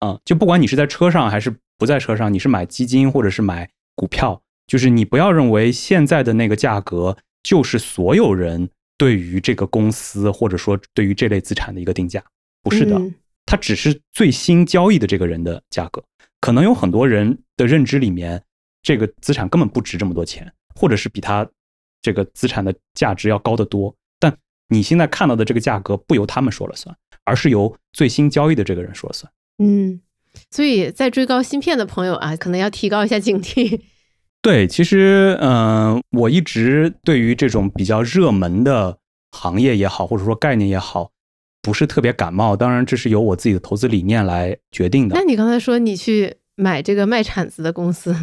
[0.00, 0.18] 啊！
[0.24, 8.68] 就不管你是在车上还是不在车上，你是买基金或者是买股票，就是你不要认为现在的那个价格就是所有人。
[8.96, 12.22] 对于这个公司，或者说对于这类资产的一个定价，
[12.62, 12.96] 不是的，
[13.46, 16.02] 它只是最新交易的这个人的价格。
[16.40, 18.42] 可能有很多人的认知里面，
[18.82, 21.48] 这个资产根本不值这么多钱，或者是比它
[22.02, 23.94] 这个资产的价值要高得多。
[24.18, 24.36] 但
[24.68, 29.32] 你现在看到的这个价格，不由他们说了算，而是由最新交易的这个人说了算。
[29.58, 30.00] 嗯，
[30.50, 33.80] 所以在追高芯片的朋友啊，可能要提高一下警惕。
[34.42, 38.98] 对，其实，嗯，我一直对于这种比较热门的
[39.30, 41.10] 行业也好，或者说概念也好，
[41.64, 42.54] 不是特别感冒。
[42.54, 45.16] 当然，这是由我自己的投资理念来决定的。
[45.16, 48.14] 那你刚才说你去买这个卖铲子的公司，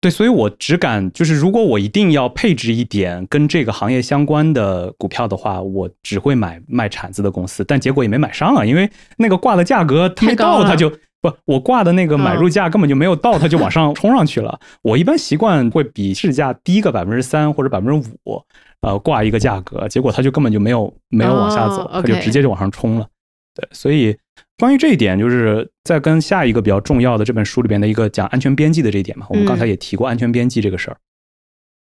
[0.00, 7.64] 对，所以我只敢就是，如果我一定要配置一点跟这个行业相关的股票的话，我只会买卖铲子的公司。
[7.64, 10.92] 但结果也没买上啊，因为那个挂的价格太高，它就。
[11.22, 14.58] 不，我挂的那个买入价根本就没有到，它就往上冲上去了。
[14.82, 18.42] 我一般习惯会比市价低个百分之三或者百分之五，
[18.82, 23.08] 呃，挂一个价格，结果它就根本就没有没有往下走，它就直接就往上冲了。
[23.54, 24.16] 对，所以
[24.58, 30.96] 关于这一点，就是在跟下一个比较重要的这本书里边的一个讲安全边际的这一点嘛，我们刚才也提过安全边际这个事儿。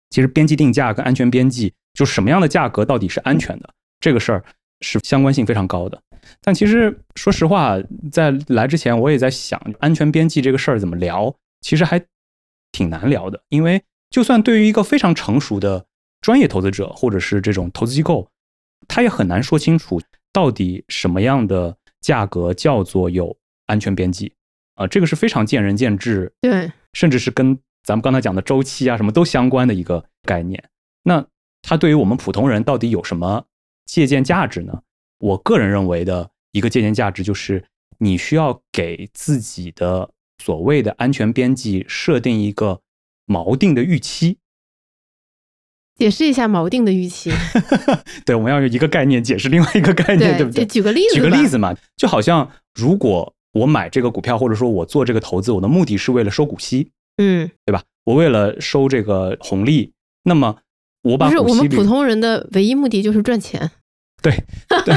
[0.10, 3.70] 其实边际定价跟安全边际，就什么样的价格到底是安全的，
[4.00, 4.43] 这个事儿
[4.82, 6.02] 是相关性非常高的。
[6.41, 7.78] 但其实，说实话，
[8.12, 11.34] 在来之前，我也在想安全边际这个事儿怎么聊。
[11.62, 12.02] 其实还
[12.72, 15.86] 挺难聊的，因为就算对于一个非常成熟的
[16.22, 18.30] 专业投资者，或者是这种投资机构，
[18.88, 20.01] 他也很难说清楚
[20.34, 23.36] 到底什么样的价格叫做有
[23.67, 24.34] 安全边际
[24.76, 24.86] 啊。
[24.86, 30.61] 这个是非常见仁见智，对，甚至是跟咱们刚才讲的周期啊什么都相关的一个概念。
[31.03, 31.26] 那
[31.61, 33.45] 它对于我们普通人到底有什么
[33.86, 34.82] 借鉴价值呢？
[35.20, 37.65] 我个人认为的一个借鉴价值就是，
[37.97, 40.09] 你需要给自己的
[40.43, 42.82] 所谓的安全边际设定一个
[43.26, 44.38] 锚定的预期。
[46.00, 47.32] 解释一下锚定的预期。
[48.26, 50.66] 对，我们要用一个概念解释另外一个概念，对不对？
[50.66, 57.84] 举个例子，举个例子嘛，就好像如果我买这个股票，或者说我做这个投资，我的目的是为了收股息，嗯，对吧？
[58.06, 59.91] 我为了收这个红利，
[60.24, 60.56] 那么
[61.04, 63.70] 我把不是我们普通人的唯一目的就是赚钱。
[64.22, 64.34] 对，
[64.86, 64.95] 对，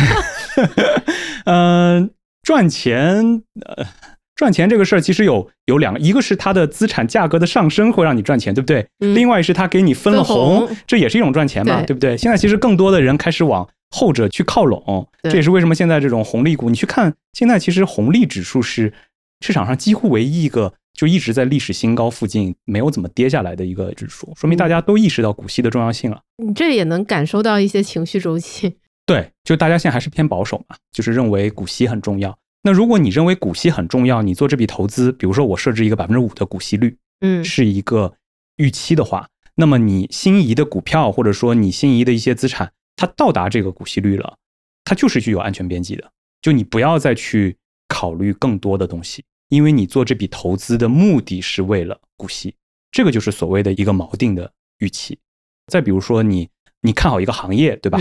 [1.45, 2.11] 嗯，
[2.43, 3.87] 赚钱，呃，
[4.35, 8.87] 赚钱这个事儿其实有有两个，一个是它的资产价格的上升会让你赚钱，对不对？
[8.99, 12.17] 另外是它给你分了红，这也是一种赚钱嘛，对不对？
[12.17, 18.93] 现在其实更多的人开始往后者去靠拢，这也是为什么现在这种红利股，你去看，现在其实红利指数是
[19.41, 26.21] 市场上几乎唯一一个就一直在历史新高附近没有怎么跌下来的一个指数，说明大家都意识到股息的重要性了。
[26.39, 28.77] 你这也能感受到一些情绪周期。
[29.05, 32.37] 对，就大家现在还是偏保守嘛，就是认为股息很重要。
[32.63, 38.15] 那如果你认为股息很重要，你做这笔投资，比如说我设置一个百分之五的股息率，嗯，是一个
[38.57, 44.37] 预期的话，那么你心仪的股票或者说你心仪的一些资产，它到达这个股息率了，
[44.85, 46.13] 它就是具有安全边际的。
[46.41, 47.57] 就你不要再去
[47.89, 52.55] 考虑更多的东西，因为你做这笔投资的目的是为了股息。
[52.91, 55.19] 这个就是所谓的一个锚定的预期。
[55.67, 56.49] 再比如说，你
[56.83, 57.99] 你看好一个行业，对吧？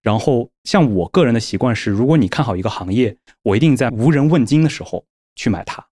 [0.00, 5.04] 然后像我个人的习惯是，如果你看好一个行业，我一定在无人问津的时候
[5.36, 5.86] 去买它。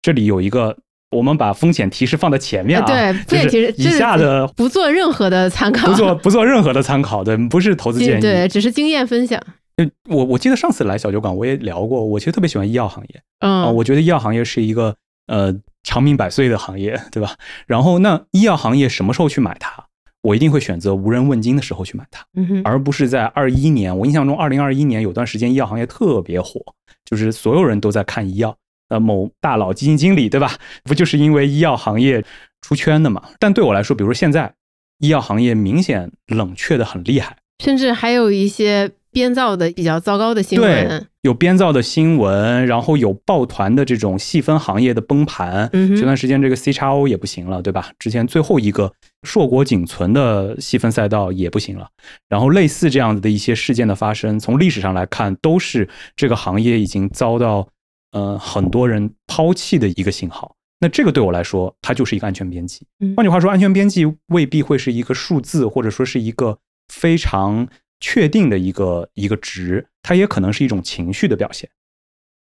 [0.00, 0.78] 这里有一个，
[1.10, 2.86] 我们把风险提示放在前面啊。
[2.86, 9.42] 对，风险提示以下的不做任何的参考，不做不做任何的参考，对，不是投资建议，对，只是经验分享。
[10.08, 14.94] 我我记得上次来小酒馆我也聊过，我其实特别喜欢医药行业，嗯，我觉得医药行业是一个
[15.26, 17.34] 呃长命百岁的行业，对吧？
[17.66, 19.86] 然后那医药行业什么时候去买它？
[20.22, 22.24] 我一定会选择无人问津的时候去买它，
[22.64, 23.96] 而不是在二一年。
[23.96, 26.60] 我印象中，二零二一年有段时间医药行业特别火，
[27.04, 28.56] 就是所有人都在看医药。
[28.88, 30.52] 呃，某大佬基金经理，对吧？
[30.84, 32.24] 不就是因为医药行业
[32.60, 33.22] 出圈的嘛？
[33.38, 34.52] 但对我来说，比如说现在，
[34.98, 38.90] 医药行业明显冷却的很厉害，甚至还有一些。
[39.12, 45.68] 编造的比较糟糕的新闻，有编造的新闻，然后有抱团的这种细分行业的崩盘。
[45.72, 47.90] 前段时间这个 C 叉 O 也不行了，对吧？
[47.98, 48.92] 之前最后一个
[49.22, 51.88] 硕果仅存的细分赛道也不行了。
[52.28, 57.68] 然后类似这样子的一些事件的发生，从历史上来看，都是这个行业已经遭到
[58.12, 60.54] 呃很多人抛弃的一个信号。
[60.80, 62.86] 那这个对我来说，它就是一个安全边际。
[63.16, 66.58] 换句话说，安全边际未必会是一个数字，或者说是一个
[66.88, 67.68] 非常。
[68.02, 71.68] 确定的一个一个值，它也可能是一种情绪的表现。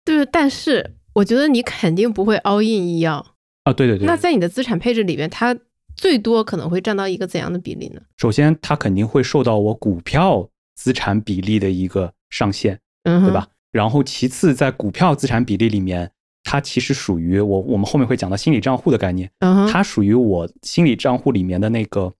[0.03, 3.25] 对，但是我觉得你肯定不会 all in 医药
[3.63, 3.71] 啊。
[3.71, 4.05] 对对对。
[4.05, 5.57] 那在你的资产配置里面，它
[5.95, 8.01] 最多可能会占到一个怎样的比例呢？
[8.17, 13.47] 首先，它肯定会受到我股票资产比例的一个上限，嗯，对吧？
[13.71, 16.11] 然后其次，在股票资产比例里面，
[16.43, 22.13] 它其实属于我我们后面会讲到心理账户的概念，嗯，它属于我心理账户里面的那个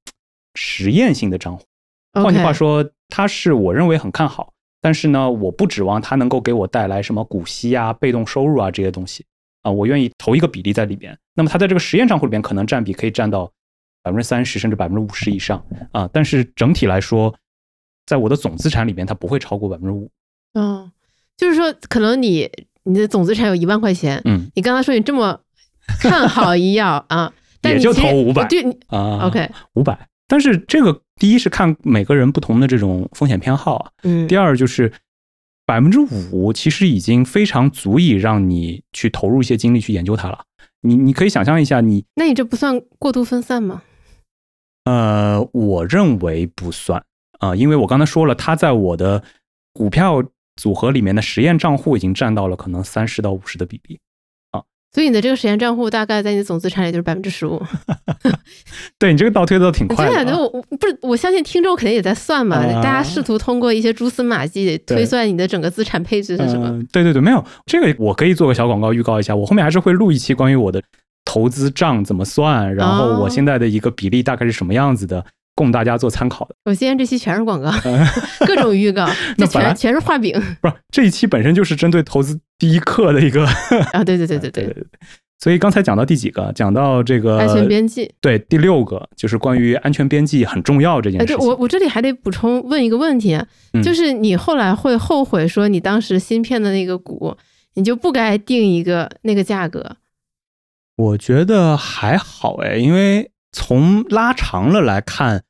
[0.56, 1.64] 实验性的账户。
[2.14, 2.90] 换句话说。
[3.08, 4.52] 它是我认为很看好，
[4.82, 9.24] 但是呢，我不指望它能够给我带来什么股息啊、被动收入啊这些东西
[9.62, 11.16] 啊，我愿意投一个比例在里边。
[11.36, 13.50] 那么它在这个实验账户里边可能占比可以占到
[14.06, 17.34] 百分之三十甚至百分之五十以上啊，但是整体来说，
[18.06, 20.12] 在我的总资产里面它不会超过百分之五。
[20.54, 20.92] 嗯，
[21.36, 22.48] 就是说可能你
[22.84, 25.40] 你的总资产有一万块钱，嗯，你刚才说你这么
[26.00, 27.34] 看好医药啊，
[27.66, 30.08] 也就投五百，对啊，OK，五百。
[30.28, 34.94] 但是这个第一是看每个人不同的这种风险偏好啊，嗯，第二就是
[35.66, 36.00] 百分之
[36.32, 40.44] 五其实已经非常足以让你去投入一些精力去研究它了。
[40.82, 43.82] 你你可以想象一下，你那你这不算过度分散吗？
[44.86, 47.04] 呃，我认为不算
[47.40, 49.22] 啊，因为我刚才说了，它在我的
[49.74, 50.24] 股票
[50.56, 54.00] 组合里面的实验账户已经占到了可能三十到五十的比例
[54.52, 54.62] 啊。
[54.94, 57.62] 所以你的这个实验账户大概在你的总资产里就是百分之十五。
[58.98, 60.38] 对你这个倒推的挺快的。
[60.38, 66.82] 我我不是我相信听众肯定也在算嘛，大家试图通过一些蛛丝马迹推算你的整个资产配置是什么？
[66.94, 70.82] 对对对，没有这个我可以做个小广告预告一下，我后面还是会录一期关于我的
[71.26, 75.26] 投资账怎么算，然后我现在的一个比例大概是什么样子的。
[75.58, 76.56] 供大家做参考的。
[76.66, 77.72] 我今天这期全是广告，
[78.46, 79.08] 各种预告，
[79.38, 80.34] 那全全是画饼。
[80.60, 83.46] 不是这一期本身就是针对投资第一课的一个
[83.94, 84.86] 啊，对对对对对对对。
[85.40, 86.52] 所以刚才讲到第几个？
[86.54, 88.14] 讲到这个安全边际。
[88.20, 91.26] 对，第六个就是关于安全边际很重要这件事。
[91.26, 93.40] 对我我这里还得补充问一个问题，
[93.82, 97.34] 就是你后来会后悔说你当时芯片的那个股，
[97.76, 99.96] 你就不该定一个那个价格？
[100.96, 103.32] 我觉得还好哎，因为。
[103.58, 105.42] 从拉长了来看，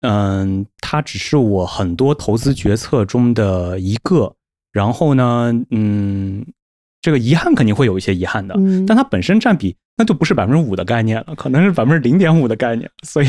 [0.00, 4.34] 嗯，它只是我很多投资决策中的一个。
[4.72, 6.44] 然后呢，嗯，
[7.00, 12.90] 这个遗憾肯定会有一些遗憾的，但它本身占比那就不是百分之五的概念了，可能是百分之零点五的概念。
[13.04, 13.28] 所以，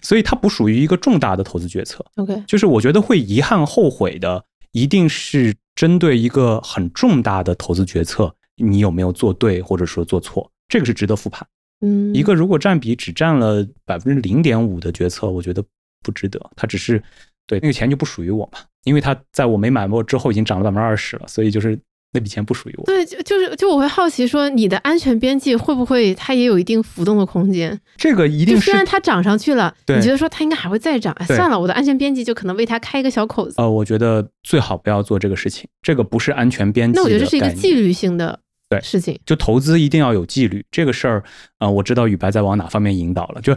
[0.00, 2.02] 所以它不属于一个重大的投资决策。
[2.14, 4.42] OK，就是我觉得会遗憾后悔的，
[4.72, 11.46] 一定是针对一个很重大的投资决策，你有没有做对或者说做错，这个是值得复盘。
[11.82, 15.62] 嗯，一个如果占比只占了百分之零点五的决策，我觉得
[16.02, 16.40] 不值得。
[16.56, 17.02] 它只是
[17.46, 21.78] 对那个钱就不属于我嘛，因为它在我没买过之后已经涨了百分之二十了，所以就是
[22.12, 22.84] 那笔钱不属于我。
[22.84, 27.78] 对，就就是就我会好奇说，你的安全边际会不会它也有一定浮动的空间？
[27.98, 31.12] 这个一定是虽然它涨上去了，你觉得说它应该还会再涨？
[31.18, 33.54] 哎，算了，我的安全边际就可能为它开一个小口子。
[33.58, 36.96] 呃，我觉得最好不要做这个事情，这个不是安全边际。
[36.96, 38.40] 那我觉得这是一个纪律性的。
[38.68, 41.22] 对事情，就投资一定要有纪律，这个事儿
[41.58, 43.40] 啊，我知道宇白在往哪方面引导了。
[43.40, 43.54] 就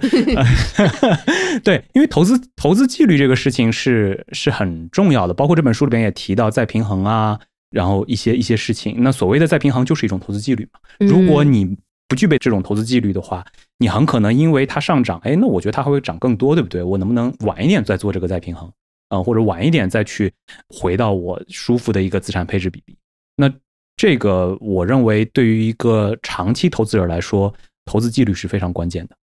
[1.64, 7.40] 对，因为投资投资纪律这个事情是是很重要的，包括这本书里边也提到再平衡啊，
[7.72, 8.98] 然后一些一些事情。
[9.00, 10.80] 那所谓的再平衡就是一种投资纪律嘛。
[11.00, 11.76] 如果你
[12.08, 13.44] 不具备这种投资纪律的话，
[13.80, 16.84] 你很可能因为它上涨，哎，那我觉得它还会涨更多，对不对？
[16.84, 18.72] 我能不能晚一点再做这个再平衡
[19.08, 19.24] 啊？
[19.24, 20.32] 或者晚一点再去
[20.68, 22.96] 回到我舒服的一个资产配置比例？
[23.36, 23.52] 那。
[24.00, 29.16] 这个我认为对于一个长期投资者来说，投资纪律是非常关键的。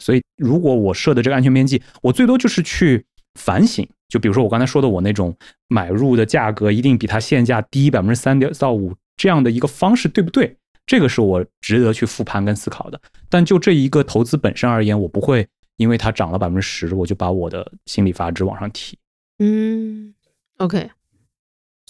[0.00, 3.88] 所以如果我设的这个安全边际，我最多就是去反省。
[4.08, 5.32] 就比如说我刚才说的，我那种
[5.68, 10.56] 买入的价格一定比它现价低百分之三点到五这样的一个方式，对不对？
[10.84, 13.00] 这个是我值得去复盘跟思考的。
[13.28, 15.46] 但就这一个投资本身而言，我不会
[15.76, 18.98] 因为它涨了百分之十，我就把我的心理阀值往上提。
[19.38, 20.12] 嗯
[20.56, 20.90] ，OK。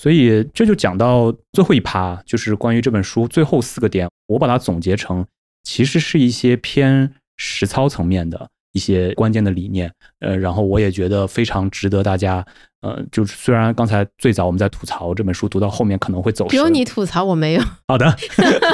[0.00, 5.26] 所以这就讲到最后一趴，就是关于这本书最后四个点，我把它总结成，
[5.64, 8.48] 其实是一些偏实操层面的。
[8.72, 9.90] 一些关键的理念，
[10.20, 12.44] 呃，然后我也觉得非常值得大家，
[12.82, 17.62] 呃，就是虽然刚才最早我们在吐槽这本书，读到后面可能会走神，只有你吐槽，我没有。
[17.88, 18.14] 好的，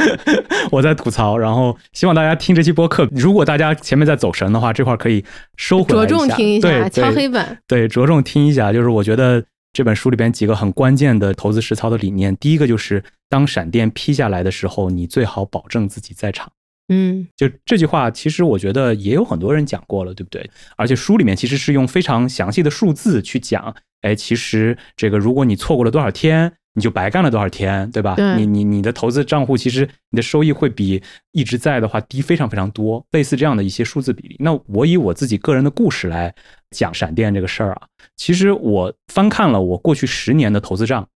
[0.73, 5.25] 我在吐槽，然后希望大家听这期播客，如果大家前面在走神的话，这块可以
[5.57, 8.73] 收回来着重听一下，敲黑板，对，着重听一下。
[8.73, 9.43] 就是我觉得
[9.75, 16.51] 这本书里边几个很关键的投资实操的理念，第一个就是当闪电劈下来的时候，你最好保证自己在场。
[16.89, 20.49] 嗯，就这句话，其实我觉得也有很多人讲过了，对不对？
[20.77, 28.17] 而且书里面其实是用非常详细的数字去讲，哎，其实这个如果你错过了多少天，你就白干了多少天，对吧？
[28.37, 31.03] 你你你的投资账户，其实你的收益会比
[31.33, 34.37] 一直在的话低非常非常多，类似这样的一些数字比例。
[34.41, 36.35] 那我以我自己个人的故事来
[36.71, 37.83] 讲闪电这个事儿啊，
[38.17, 41.09] 其实我翻看了我过去十年的投资账。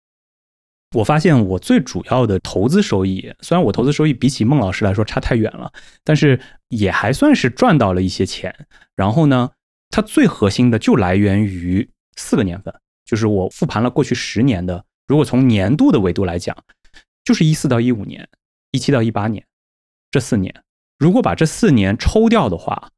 [0.95, 5.71] 我发现我最主要的投资收益，虽然我投资收益比起孟老师来说差太远了，
[6.03, 8.55] 但是也还算是赚到了一些钱。
[8.97, 9.51] 然后呢，
[9.91, 11.87] 它最核心的就来源于
[12.17, 12.73] 四个年份，
[13.05, 16.57] 就是我复盘了过去十年的，如果从年度的维度来讲，
[17.25, 18.29] 就是一四到一五年、
[18.71, 19.45] 一七到一八年
[20.13, 20.63] 这四年。
[20.99, 22.91] 如果把这四年抽掉的话，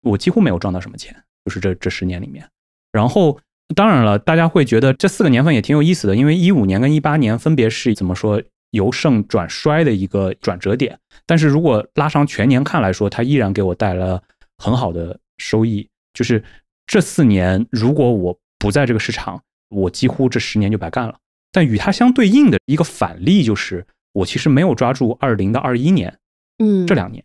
[0.00, 2.48] 我几乎没有赚到什么钱，就是这这十年里面。
[2.90, 3.38] 然后。
[3.76, 10.98] 当然了，大家会觉得这四个年份也挺有意思的，因为一五年跟一八年分别是怎么说由盛转衰的一个转折点。
[11.24, 14.20] 但是如果拉上全年看来说，它依然给我带来了
[14.58, 15.88] 很好的收益。
[16.12, 16.42] 就是
[16.84, 21.16] 这四年，如果我不在这个市场，我几乎这十年就白干了。
[21.52, 26.18] 但与它相对应的一个反例就是，我其实没有抓住二零到二一年，
[26.58, 27.24] 嗯，这两年，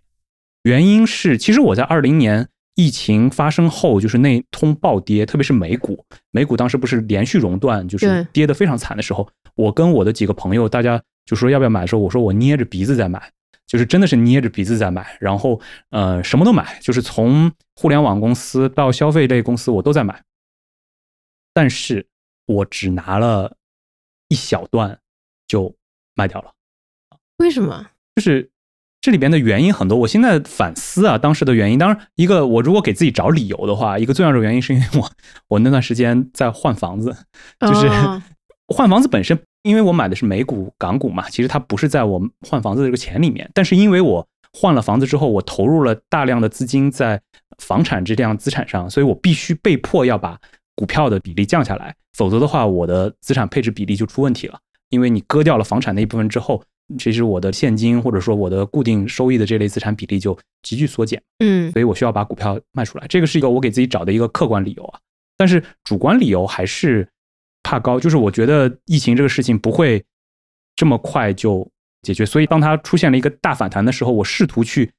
[0.63, 2.47] 原因是其实我在二零年。
[2.77, 13.31] 疫情发生后，就是那通暴跌，特别是美股，美股当时不是连续熔断，就是跌得非常惨的时候，我跟我的几个朋友，大家就说要不要买的时候，我说我捏着鼻子在买，
[13.65, 15.61] 就是真的是捏着鼻子在买，然后
[15.91, 20.21] 呃什么都买，就是从互联网公司到消费类公司我都在买，
[21.53, 22.05] 但是
[22.45, 23.55] 我只拿了
[24.27, 24.99] 一小段
[25.47, 25.75] 就
[26.15, 26.51] 卖掉了，
[27.37, 27.87] 为什么？
[28.15, 28.49] 就是。
[29.01, 31.77] 这里边的原因很多，我现在反思啊，当时的原因。
[31.77, 35.11] 当然，一个我如果给自己找理由的话，一个最重要的原因是因为我
[35.47, 37.15] 我那段时间在换房子，
[37.61, 37.87] 就是
[38.73, 42.19] 换房子本身，因为我买的是美股、港股嘛，其实它不是在我
[42.49, 43.47] 换房子的这个钱里面。
[43.53, 47.21] 但是因为我换了房子之后，我投入了大量的资金在
[47.59, 50.39] 房产这样资产上，所以我必须被迫要把
[50.75, 54.59] 股票的比例降下来，否则的话，我的资产配置比例就出问题了。
[54.89, 56.63] 因为你割掉了房产那一部分之后。
[56.99, 64.99] 其实我的现金或者说我的固定收益的这类资产比例就急剧缩减，嗯，所以我需要把股票卖出来，这个是一个我给自己找的一个客观理由啊。
[65.35, 67.09] 但是主观理由还是
[67.63, 70.05] 怕高，就是我觉得疫情这个事情不会
[70.75, 71.67] 这么快就
[72.03, 74.91] 解决，所以当它出现了一个大反弹的时候，我试图去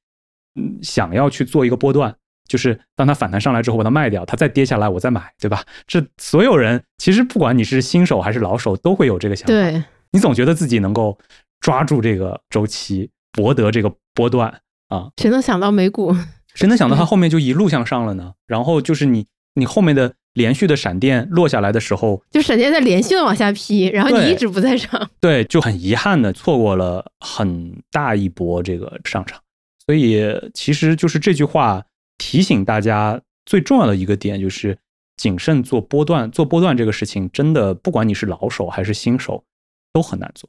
[0.56, 2.12] 嗯想要去做一个波段，
[2.46, 5.62] 就是当它反弹上来之后把它卖掉，它再跌下来我再买，对吧？
[5.86, 9.82] 这所有人其实不管你是新手还是老手都会有这个想法，对
[10.12, 11.18] 你总觉得自己能够。
[11.58, 15.08] 抓住这个周期，博得这个波段啊！
[15.16, 16.14] 谁能想到美股？
[16.54, 18.34] 谁能想到它后面就一路向上了呢？
[18.46, 29.40] 然后就是你，你后面的连续的闪电落下来的时候，就闪电在连续的往下劈，然后你一直不在场，对，就很遗憾的错过了很大一波这个上涨。
[29.86, 30.22] 所以
[30.52, 31.82] 其实就是这句话
[32.18, 34.78] 提醒大家最重要的一个点，就是
[35.16, 36.30] 谨慎做波段。
[36.30, 39.44] 做波段这个事情，真的不管你是老手还是新手，
[39.92, 40.48] 都很难做。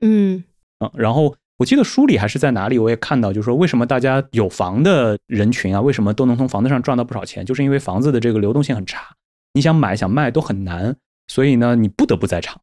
[0.00, 0.44] 嗯
[0.80, 9.16] 嗯，然后我记得书里还是在哪里，我也看到，就是说为什么大家有房的人群啊，为什么都能从房子上赚到不少钱，就是因为房子的这个流动性很差，
[9.54, 10.94] 你想买想卖都很难，
[11.26, 12.60] 所以呢，你不得不在场。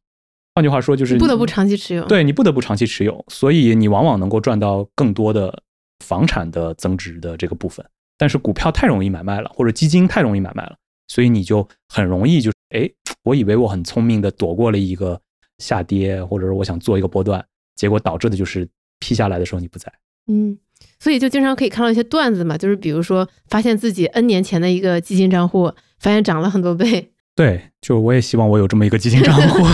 [0.54, 2.06] 换句话说，就是不得不长期持有。
[2.06, 5.62] 对你不得不长期持有，所以你往往能够赚到更多的
[6.02, 7.84] 房产的增值的这个部分。
[8.18, 10.76] 但是股票太容易买卖了，或者基金太容易买卖了，
[11.08, 12.90] 所以你就很容易就哎，
[13.22, 15.20] 我以为我很聪明的躲过了一个。
[15.58, 17.42] 下跌，或者是我想做一个波段，
[17.76, 18.68] 结果导致的就是
[19.00, 19.90] 批下来的时候你不在。
[20.30, 20.58] 嗯，
[21.00, 27.10] 所以就经常可以看到一些段子嘛，就是比如说发现自己 N 年前的一个基金账户，发现涨了很多倍。
[27.34, 29.64] 对，就我也希望我有这么一个基金账户。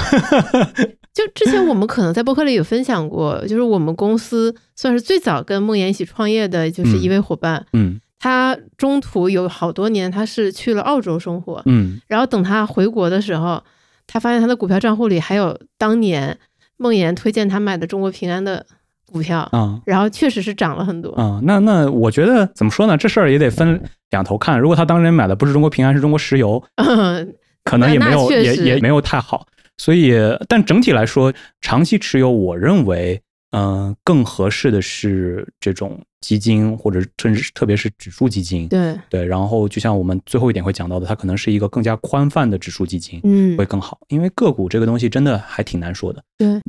[1.13, 7.67] 就之前我们可能在博客里有分享过，就是我们公司算是最早跟梦妍一起创业的，就是一位伙伴。
[7.73, 8.01] 嗯。
[8.23, 13.61] 他中途有好多年他是去了澳洲生活，嗯，然后等他回国的时候，
[14.07, 16.39] 他发现他的股票账户里还有当年
[16.77, 18.65] 梦妍推荐他买的中国平安的
[19.11, 21.41] 股票啊，然后确实是涨了很多啊。
[21.43, 22.97] 那那我觉得怎么说呢？
[22.97, 24.61] 这事儿也得分两头看。
[24.61, 26.63] 如果他当年买的不是中国平安，是中国石油，
[27.65, 29.49] 可能也没有也也没有太好。
[29.79, 30.15] 所以，
[30.49, 33.21] 但整体来说，长期持有，我认为，
[33.53, 38.69] 嗯，更合适的是这种基金，或者甚至特别是指数基金。
[38.69, 43.99] 对对，然后就像我们最后一点会讲到的，它可能是一个更加宽泛的指数基金，嗯，会更好。
[44.09, 46.23] 因为个股这个东西真的还挺难说的。
[46.37, 46.61] 对，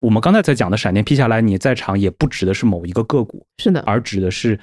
[0.00, 4.58] 我们刚才在讲的闪电劈下来，你在场也不指的是某一个个股，是的，而指的是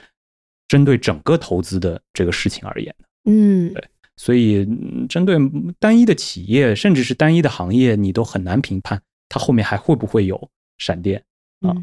[0.67, 3.05] 针对整个投资的这个事情而言的。
[3.31, 3.83] 嗯，对。
[4.17, 4.65] 所以，
[5.09, 5.35] 针对
[5.77, 11.21] 单一的企业，甚至是单一的行业，你都很难评判它后面还会不会有闪电
[11.61, 11.75] 啊。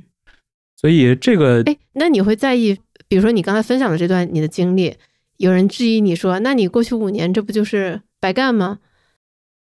[0.76, 4.96] 所以这个，哎，那你会在意，比如说你刚才分享的这段你的经历，
[5.36, 8.80] 有人质疑你说，那你过去五年这不就是白干吗？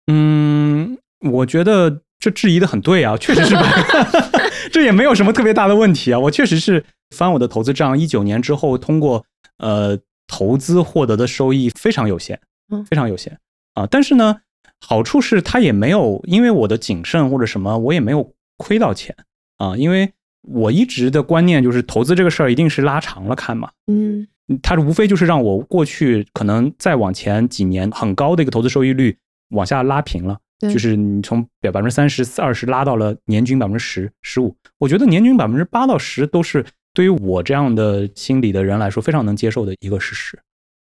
[0.07, 4.07] 嗯，我觉得这质疑的很对啊，确实是白干，
[4.73, 6.19] 这也没有什么特别大的问题啊。
[6.19, 9.25] 我确实是翻我的投资账，一九年之后通过
[9.59, 12.41] 呃投资获得的收益非常有限。
[12.89, 13.39] 非常有限
[13.75, 14.41] 啊，但是呢，
[14.81, 19.15] 好处是它也没有因为我的谨慎或者什么，我也没有亏到钱
[19.63, 19.77] 啊。
[19.77, 24.27] 因为我一直的观念就是投资这个事儿一定是拉长了看嘛，嗯，
[24.63, 29.17] 它无非就是让我过去可能再往前几年很高的一个投资收益率
[29.51, 34.57] 往下拉平了，就是你从百分之三十、二十拉到了年均百分之十、十五。
[34.79, 40.39] 我觉得年均百分之八到十都是对于我这样的心理的人来说非常能接受的一个事实。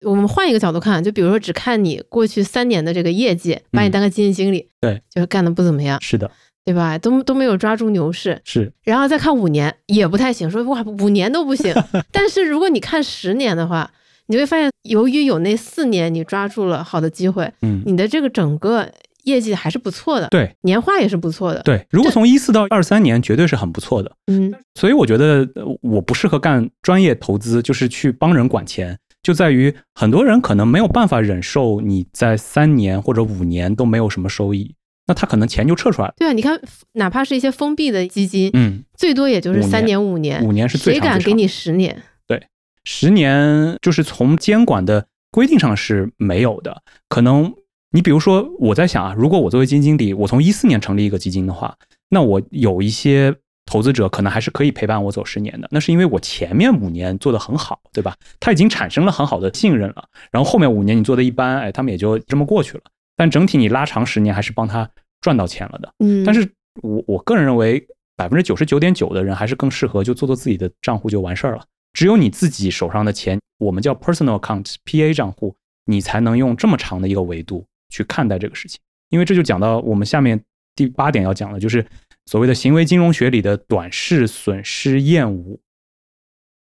[0.05, 6.29] 我们换一个角度看，就比如说只看你过去三年的这个业绩，把你当个基金经理，对，就是干的不怎么样，是的，
[6.67, 6.97] 对吧？
[6.97, 8.69] 都都没有抓住牛市，是。
[8.83, 11.73] 然后再看五年也不太行，说哇五年都不行。
[12.11, 13.89] 但是如果你看十年的话，
[14.25, 18.85] 你会发现，由于有那四年你抓住了好的机会，嗯，你的这个整个
[19.23, 21.87] 业绩还是不错的，对，年化也是不错的，对。
[21.89, 24.53] 如果从一四到二三年，绝对是很不错的，嗯。
[24.75, 25.47] 所以我觉得
[25.81, 28.97] 我不适合干专业投资，就是去帮人管钱。
[29.23, 34.73] 就在于很多人可能没有办法忍受你在三年或者五年都没有什么收益，
[35.07, 36.13] 那他可能钱就撤出来了。
[36.17, 36.59] 对啊，你看，
[36.93, 42.03] 哪怕是一些封闭的基金，嗯，最多也就是三年、五年，五年是最谁敢给你十年？
[42.27, 42.47] 对，
[42.83, 46.83] 十年就是从监管的规定上是没有的。
[47.09, 47.53] 可能
[47.91, 51.75] 你比如说，我在想啊，如果我作为基金经理，我从一四年成立一个基金的话，
[52.09, 53.35] 那我有一些。
[53.69, 58.15] 投资者可能还是可以陪伴我走十年的，那是因为我前面五年做的很好，对吧？
[58.39, 62.83] 他已经产生了很好的信任了，然后后面五年你做的一般，哎，他们也就这么过去了。
[63.17, 64.89] 但整体你拉长十年，还是帮他
[65.19, 65.93] 赚到钱了的。
[65.99, 66.49] 嗯，但是
[66.81, 71.65] 我我个人认为，百分之九十九点九的人还是更适合就做做自己的账户就完事儿了。
[71.91, 75.53] 只有你自己手上的钱，我们叫 personal account（PA） 账户，
[75.85, 78.79] 你才能用这么长的一个维度去看待这个事情。
[79.09, 80.41] 因为这就讲到我们下面
[80.75, 81.85] 第八点要讲的，就是。
[82.29, 85.57] 所谓的行为金融学里的短视损失厌恶，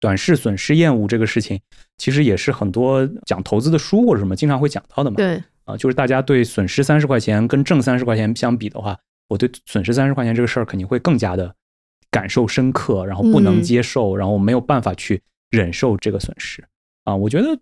[0.01, 1.61] 短视损失厌恶这个事情，
[1.99, 5.15] 其实也是很多讲投资的书或者什么经常会讲到的嘛。
[5.15, 8.99] 对，啊，就是大家对损失三十块钱跟挣三十块钱相比的话，
[9.29, 11.55] 我对损失三十块钱这个事儿肯定会更加的
[12.11, 16.65] 感受深刻，然后不能接受，然后没有办法去忍受这个损失。
[17.05, 17.59] 啊，我觉得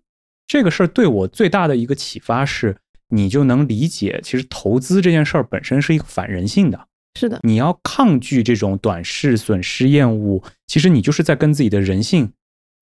[0.47, 2.77] 这个事儿对我最大的一个启发是，
[3.09, 6.87] 你就能理解，其实投资这件事儿本身是一个反人性的。
[7.19, 12.33] 是的，你要抗拒这种短视损失厌恶，其实你就是在跟自己的人性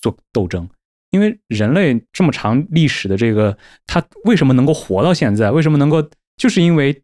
[0.00, 0.68] 做斗争。
[1.10, 3.56] 因为人类这么长历史的这个，
[3.86, 5.50] 他为什么能够活到现在？
[5.50, 6.08] 为什么能够？
[6.36, 7.02] 就是因为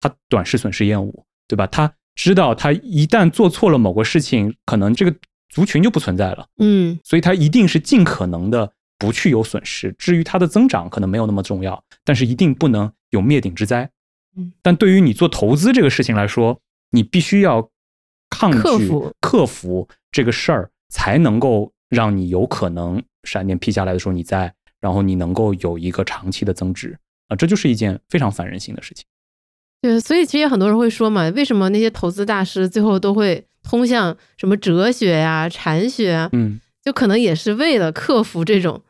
[0.00, 1.66] 他短视损失厌恶，对吧？
[1.66, 5.14] 他知道他一旦做错了某个事情，可能这个
[5.48, 6.46] 族群就不存在了。
[6.58, 9.92] 嗯，所以他一定是尽可能的不去有损失。
[9.98, 13.90] 至于它的增长，可能没有那么重要，但是一定不能有灭顶之灾。
[14.36, 17.68] 嗯，但对于你做投资这个事情来说，你必须要
[18.30, 18.88] 抗拒、
[19.20, 29.04] 克服这个事儿，才能够让你有可能闪电劈下来的时候你在，然后你能够有一个长期的增值啊，这就是一件非常反人性的事情。
[29.82, 36.28] 对，所以其实很多人会说嘛，为什么那些投资大师最后都会通向什么哲学呀、禅学啊？
[36.32, 38.82] 嗯，就可能也是为了克服这种。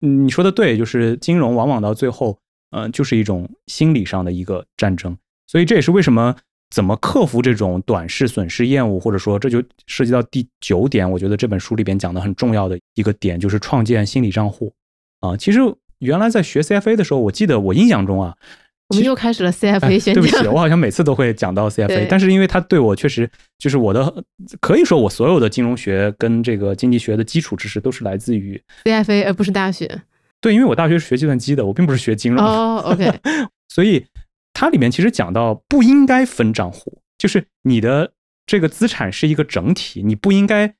[0.00, 2.38] 嗯，你说的对，就是金融往往到最后，
[2.70, 5.16] 嗯，就是一种心理上的一个战争。
[5.46, 6.36] 所以这也是为什么。
[6.70, 14.72] 怎么克服这种短视损失厌恶，或者说这就涉及到第九点，我觉得这本书里边讲的很重要的一个点，就是创建心理账户
[15.20, 15.36] 啊。
[15.36, 15.60] 其实
[15.98, 18.34] 原来在学 CFA 的时候，我记得我印象中啊，
[18.88, 20.22] 我们又开始了 CFA 宣讲。
[20.22, 24.24] 对不起，我好像每次都会讲到 CFA，但是因为它对我确实就是我的，
[24.60, 30.02] 可以说我所有的金融学跟这个经济学的基础知识都是来自于 CFA，而不是大学。
[30.40, 32.48] 对，因为我大学是学计算机的，我并不是学金融的。
[32.48, 33.12] 哦，OK。
[33.68, 34.06] 所以
[34.58, 38.12] 它里面其实讲到不应该分账户，就是你的
[38.44, 40.74] 这个资产是一个整体，你不应该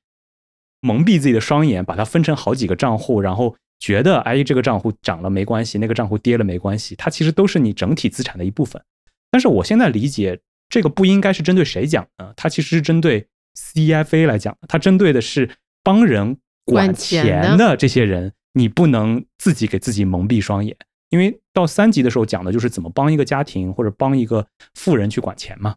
[0.81, 3.55] 蒙蔽自己的双眼，把它分成好几个账户，然后。
[3.81, 8.83] 觉得哎，这个账户涨了没关系，那个账户跌了没关系，它其实都是你整体资产的一部分。
[9.31, 12.33] 但是我现在理解，这个不应该是针对谁讲呢？
[12.35, 13.25] 它其实是针对
[13.55, 15.49] CFA 来讲，它针对的是
[15.81, 18.33] 帮人管钱的这些人。
[18.51, 20.75] 你不能自己给自己蒙蔽双眼，
[21.09, 24.45] 因为到三级的时候讲的就是怎么帮一个家庭或者帮一个
[24.75, 25.75] 富人去管钱嘛。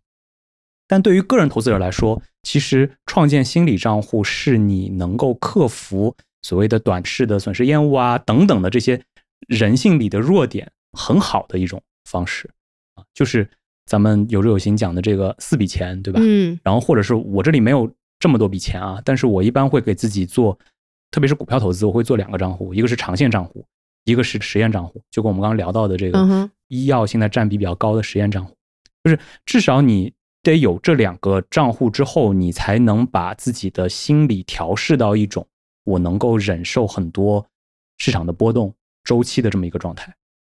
[0.87, 6.14] 但对于个人投资者来说，其实创建心理账户是你能够克服。
[6.45, 9.01] 所谓的短视的损失厌恶啊，等等的这些
[9.47, 12.51] 人性里的弱点，很好的一种方式
[12.97, 13.49] 啊，就是
[13.87, 16.18] 咱们有志有行讲的这个四笔钱，对吧？
[16.20, 16.59] 嗯。
[16.64, 20.59] 然后或者是我这里没有这么多笔钱啊，但是我一般会给自己做，
[21.12, 23.64] 特别是股票投资，我会做两个账户，一个是长线账户，
[24.05, 28.55] 一个是实验账户，就跟我们刚刚聊到的这个医药现在占比比较高的实验账户，
[29.05, 35.46] 就是至少你得有这两个账户之后，你才能把自己的心理调试到一种。
[35.84, 37.44] 我能够忍受很多
[37.98, 38.72] 市场的波动
[39.03, 40.14] 周期的这么一个状态。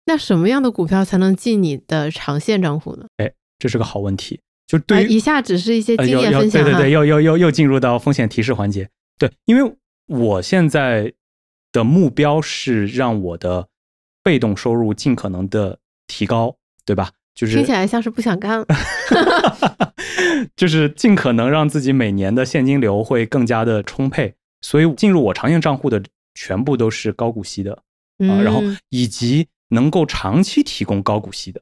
[0.05, 3.07] 那什么样的股票才能进你的长线账户呢？
[3.19, 4.41] 哎，这是个好问题。
[4.67, 8.89] 就对于以下只是一些经验分享对对对，又又又又进入到风险提示环节。
[9.17, 9.77] 对，因为
[10.09, 11.13] 我现在
[11.73, 13.69] 的目标是让我的
[14.23, 17.11] 被动收入尽可能的提高，对吧？
[17.35, 18.67] 就是听起来像是不想干了。
[20.55, 24.35] 就是尽可能让自己每年的现金流会更加的充沛。
[24.61, 26.01] 所以进入我长线账户的
[26.35, 27.73] 全部都是高股息的
[28.19, 31.61] 啊，然后以及能够长期提供高股息的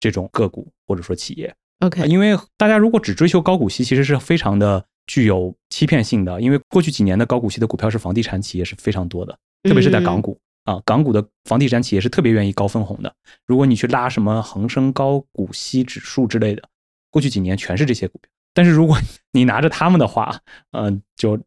[0.00, 1.54] 这种个股或者说企业。
[1.80, 6.40] OK，因为大家如果只追求高股息，其实是非常的具有欺骗性的。
[6.40, 13.14] 因为过去几年的高股息的股票是房地产企业是非常多的，特别是在港股啊，港股的房地产企业是特别愿意高分红的。
[13.46, 16.62] 如果你去拉什么恒生高股息指数之类的，
[17.10, 18.30] 过去几年全是这些股票。
[18.52, 18.96] 但是如果
[19.32, 20.40] 你拿着他们的话，
[20.72, 21.38] 嗯， 就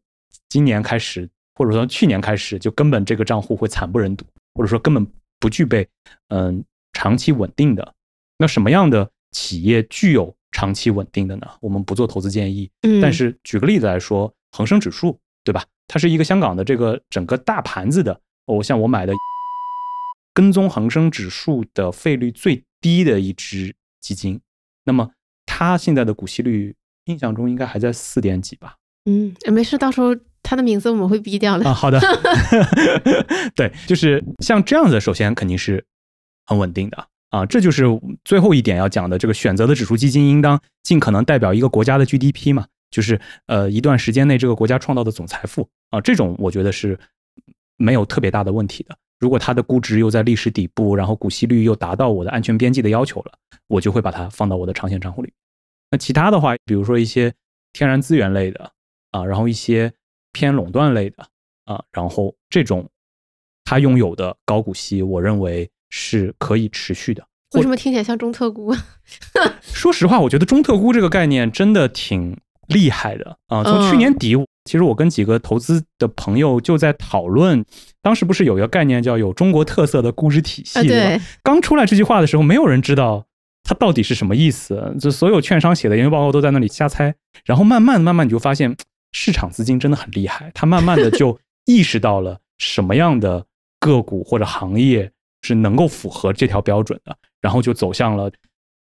[0.48, 5.06] 今年开始，或者说去年开始，就根本这个账户会惨不忍睹，或者说根本
[5.40, 5.88] 不具备
[6.28, 7.94] 嗯长期稳定的。
[8.36, 11.46] 那什么样的企业具有长期稳定的呢？
[11.60, 12.70] 我们不做投资建议。
[12.82, 13.00] 嗯。
[13.00, 15.64] 但是举个例子来说，恒生指数，对吧？
[15.86, 18.20] 它是一个香港的这个整个大盘子的。
[18.46, 19.12] 哦，像我买的
[20.32, 24.40] 跟踪恒生指数的费率最低的一只基金，
[24.84, 25.10] 那么
[25.46, 26.74] 它现在的股息率，
[27.04, 28.76] 印象中应该还在四点几吧？
[29.04, 30.16] 嗯，没事，到时候。
[30.40, 31.74] 它的名字我们会逼掉的啊。
[31.74, 32.00] 好的，
[33.54, 35.84] 对，就是像这样子，首先肯定是
[36.46, 37.46] 很稳定的啊。
[37.46, 37.84] 这就是
[38.24, 46.00] 最后一点要讲的，这个选择的指数基金应当尽可能代表一个国家的 GDP 嘛，就是呃一段时间内这个国家创造的总财富啊。
[46.00, 46.98] 这种我觉得是
[47.76, 48.96] 没有特别大的问题的。
[49.18, 53.32] 如果它的估值又在历史底部，然后股息率又达到我的安全边际的要求了，
[53.66, 55.32] 我就会把它放到我的长线账户里。
[55.90, 57.32] 那其他的话，比如说一些
[57.72, 58.72] 天然资源类的
[59.10, 59.92] 啊，然后一些。
[60.30, 61.26] 偏垄断类的
[61.64, 62.86] 啊，然后这种
[63.64, 67.24] 它拥有的高股息，我认为是可以持续的。
[67.54, 68.74] 为什么听起来像中特估？
[69.62, 72.36] 说实话，我觉得中特估这个概念真的挺
[72.66, 73.64] 厉害的啊。
[73.64, 77.64] 从去年底，其实我跟几个投资的朋友就在讨论，
[78.02, 80.86] 当时不是有一个概念叫有中国特色的估值体系？
[80.86, 81.20] 对。
[81.42, 83.24] 刚出来这句话的时候，没有人知道
[83.62, 87.14] 它到底是什么意思，就所有券商写的研究报告都在那里瞎猜。
[87.44, 88.76] 然后慢慢慢慢，你就发现。
[89.10, 93.46] 市场资金真的很厉害，他慢慢的就意识到了什么样的
[93.80, 95.10] 个股或者行业
[95.42, 98.30] 是能够符合这条标准的，然后就走向了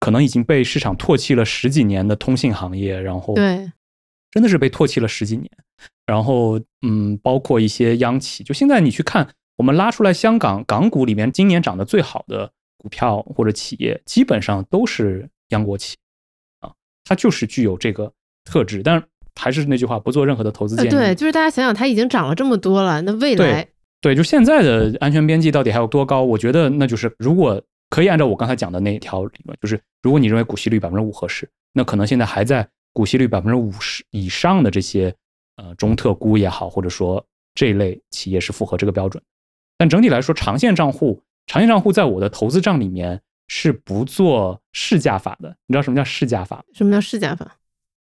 [0.00, 3.70] 可能已经被市场唾弃了十几年的通信行业，然后对，
[4.30, 5.50] 真的是被唾弃了十几年。
[6.06, 15.96] 然后嗯，包括一些央企，就现在你去看，我们拉出来香港港股里面今年涨得最好的股票或者企业，基本上都是央国企
[16.60, 16.72] 啊，
[17.04, 18.12] 它就是具有这个
[18.44, 19.04] 特质，但是。
[19.38, 20.88] 还是那句话，不做任何的投资建议。
[20.88, 23.68] 对，就是大家想想，它已经涨了这么多了，那未来
[24.00, 26.22] 对，就现在的安全边际到底还有多高？
[26.22, 35.12] 我觉得那就是，如果可以按照我刚才讲的那一条理论，就是如果你认为股息率百分之五合适，那可能现在还在股息率百分之五十以上的这些
[35.56, 37.24] 呃中特估也好，或者说
[37.54, 39.22] 这一类企业是符合这个标准。
[39.78, 45.48] 但整体来说，长线账户，长线账户在我的投资账里面是不做市价法的。
[45.66, 46.64] 你知道什么叫市价法？
[46.74, 47.56] 什么叫市价法？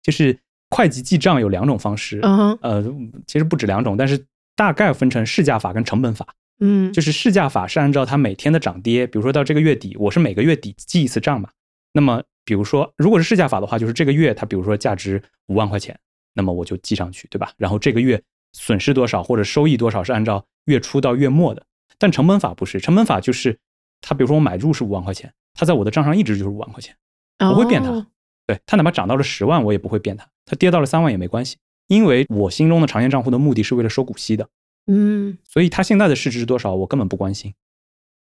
[0.03, 0.39] 就是。
[0.74, 2.18] 会计记账有两种方式，
[2.62, 2.83] 呃，
[3.26, 4.18] 其实不止两种，但是
[4.57, 6.26] 大概分成市价法跟成本法。
[6.61, 11.50] 嗯，就是市价法是按照它每天的涨跌，比如说到这个月底，我是每个月底记一次账嘛。
[11.92, 15.98] 那么比如说，如果是市价法的话，就是这个月它比如说价值五万块钱，
[16.34, 17.53] 那么我就记上去，对吧？
[17.57, 18.22] 然后这个月
[18.53, 21.64] 损失多少或者收益多少是按照月初到月末的。
[21.98, 23.59] 但成本法不是，成本法就是
[24.00, 26.96] 它，比如说我买入是五万块钱，它在我的账上一直就是五万块钱，
[27.38, 28.07] 不会变它。
[28.46, 30.26] 对，它哪怕涨到了十万，我也不会变它。
[30.44, 31.57] 它跌到了三万也没关系，
[31.89, 34.49] 因为我心中的长线账户的目的是为了收股息的。
[34.87, 37.55] 嗯，所以它现在的市值是多少，我根本不关心。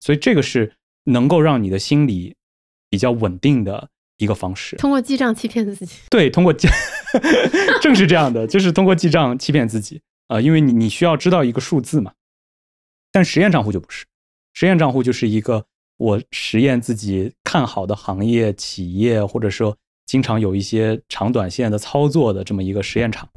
[0.00, 0.74] 所以这个是
[1.04, 2.36] 能够让你的心理
[2.88, 3.88] 比较稳定的
[4.18, 4.76] 一个方式。
[4.76, 5.96] 通过记账欺骗自己。
[6.10, 6.68] 对，通过记，
[7.82, 12.12] 正是这样的，就是通过记账欺骗自己啊，因为你你需要知道一个数字嘛。
[13.10, 14.04] 但实验账户就不是，
[14.52, 15.64] 实验账户就是一个
[15.96, 23.28] 我实验自己看好的行业、企业，或者说经常有一些长短线的操作的这么一个实验场，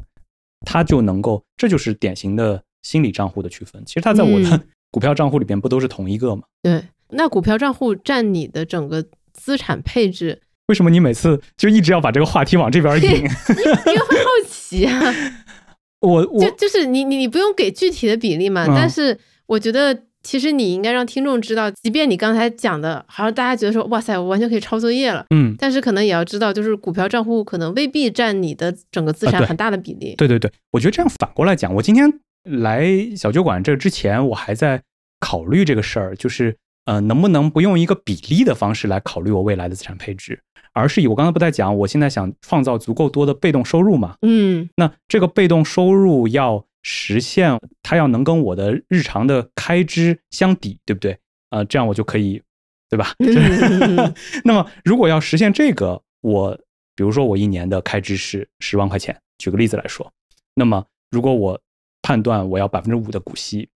[0.65, 3.81] 它就能够，这就是典型的心理账户的区分。
[3.85, 6.43] 其实它在我的 股票账户里边不都是同一个吗？
[6.61, 13.09] 对，那股票账户占你的整个资产配置，为什么你每次就一直要把这个话题往这边引？
[13.09, 15.13] 因为会好奇啊。
[16.01, 19.19] 我我就就是你你你不用给具体的比例嘛，但是。
[19.49, 30.15] 我觉得其实你应该让听众知道，即便你刚才讲的，好像大家觉得说，哇塞，我完全可以抄作业了，嗯，但是可能也要知道，就是股票账户可能未必占你的整个资产很大的比例。
[30.17, 32.11] 对对对，我觉得这样反过来讲，我今天
[32.43, 34.81] 来小酒馆这之前，我还在
[35.21, 40.41] 考虑这个事儿，就是呃，能不能不用一个比例的方式来考虑我未来的资产配置，
[40.73, 46.65] 而是以我刚才不在讲，我现在想创造足够多的被动收入嘛，嗯，那这个被动收入要。
[46.83, 51.17] 实现它要能跟我的日常的开支相抵，对不对？
[51.49, 52.41] 啊，这样我就可以，
[52.89, 53.13] 对吧？
[54.45, 56.55] 那么如果要实现这个，我
[56.95, 60.11] 比如说我一年的开支是十万块钱，举个例子来说，
[60.53, 61.59] 那么如果我
[62.01, 63.69] 判断我要百分之五的股息，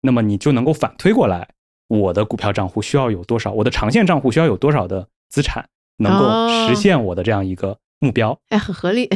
[0.00, 1.48] 那么你就能够反推过来，
[1.88, 8.38] 我的股票账户需要有多少，我的长线账户需要有多少的资产，能够实现我的这样一个目标？
[8.48, 9.08] 哎，很合理。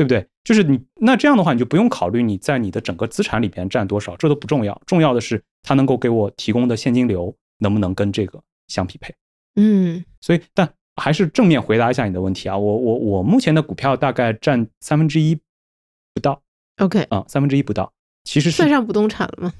[0.00, 0.26] 对不对？
[0.44, 4.80] 就是你那这样的话，你就不用考虑你在你的整个资产里边占多少，这都不重要。
[4.86, 9.14] 重要的是它能够给我提供的现金流能不能跟这个相匹配。
[9.56, 12.56] 嗯，所以但还是正面回答一下你的问题啊。
[12.56, 15.38] 我我我目前的股票大概占三分之一
[16.14, 16.40] 不到。
[16.78, 17.92] OK，啊，三分之一不到，
[18.24, 19.52] 其实算上不动产了吗？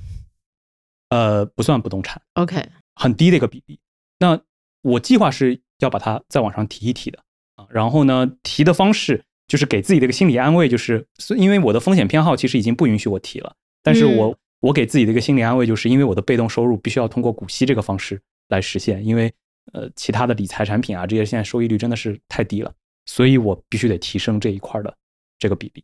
[1.11, 2.23] 呃，不算不动产。
[2.33, 3.79] OK，很低的一个比例。
[4.19, 4.41] 那
[4.81, 7.19] 我计划是要把它再往上提一提的
[7.57, 7.67] 啊。
[7.69, 9.27] 然后呢，提的方式。
[9.51, 11.05] 就是给自己的一个心理安慰，就是
[11.37, 19.33] 因为我的风险偏好其实已经不允许我提了，但是我我给自己的一个心理安慰，就是因为我的被动收入必须要通过股息这个方式来实现，因为
[19.73, 22.73] 呃其他的理财产品啊这些现在收益率真的是太低了，
[23.07, 24.95] 所以我必须得提升这一块的
[25.37, 25.83] 这个比例。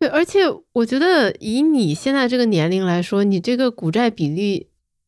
[0.00, 0.40] 对，而且
[0.72, 4.66] 我觉得以你现在这个年龄来说，你这个股债比例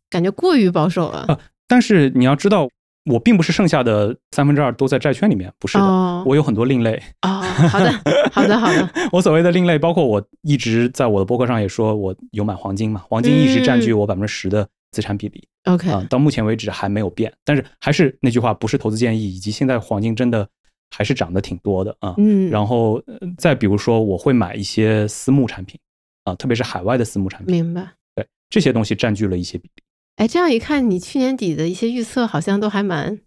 [0.09, 1.25] 感觉过于保守了。
[1.27, 2.69] 啊，但是你要知道。
[3.07, 5.85] 我并不是剩下的三分之二都在债券里面，不是的，
[6.25, 7.03] 我有很多另类。
[7.23, 7.93] 哦，好的，
[8.33, 8.91] 好的，好的。
[9.13, 15.47] 我所谓的另类，包括我一直在我的博客上也说，我有买黄金嘛，黄金一直占据我百分之十的资产比例。
[15.65, 17.33] OK，啊，到目前为止还没有变。
[17.45, 20.49] 但是还是那句话，不是投资建议，以及现在黄金真的
[20.97, 22.15] 还是涨得挺多的啊。
[22.19, 22.51] 嗯。
[22.51, 23.03] 然后
[23.39, 25.79] 再比如说，我会买一些私募产品
[26.25, 27.55] 啊，特别是海外的私募产品。
[27.55, 27.93] 明白。
[28.15, 29.83] 对，这些东西占据了一些比例。
[30.17, 33.19] 哎，这样一看，你去年底的一些预测好像都还蛮……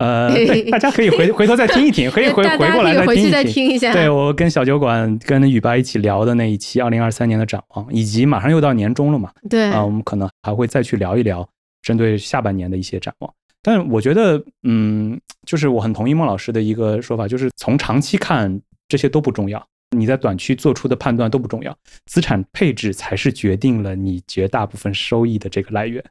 [0.00, 2.94] 呃，对， 大家可以回回头再听一听， 可以回回过来
[3.30, 3.92] 再听一下。
[3.92, 11.46] 对我跟小酒馆、跟雨白一起聊的那一期二零二三年的展望，以及马上又到年终了嘛，对啊，我们可能还会再去聊一聊
[11.82, 13.30] 针对下半年的一些展望。
[13.62, 19.62] 但我觉得，嗯，就是我很同意孟老师的一个说法，就是从长期看，这些都不重要，
[19.94, 21.76] 你在短期做出的判断都不重要，
[22.06, 26.02] 资产配置才是决定了你绝大部分收益的这个来源。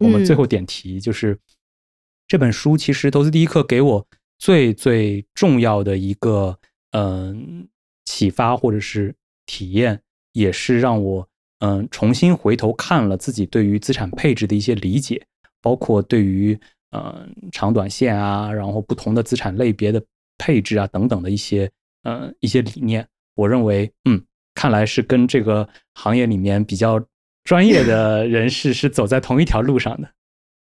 [0.00, 1.38] 我们最后点题就是。
[2.28, 4.06] 这本书其实投资第一课给我
[4.38, 6.58] 最最重要的一个
[6.90, 7.68] 嗯
[8.04, 9.14] 启发或者是
[9.46, 10.00] 体验，
[10.32, 11.28] 也是让我
[11.60, 15.24] 嗯重新回头看了自己对于资产配置的一些理解，
[15.62, 16.58] 包括对于
[16.90, 20.02] 嗯长短线啊，然后不同的资产类别的
[20.36, 21.70] 配置啊等等的一些
[22.02, 23.06] 嗯一些理念。
[23.36, 24.20] 我认为嗯，
[24.54, 27.00] 看来是跟这个行业里面比较
[27.44, 30.10] 专业的人士是走在同一条路上的。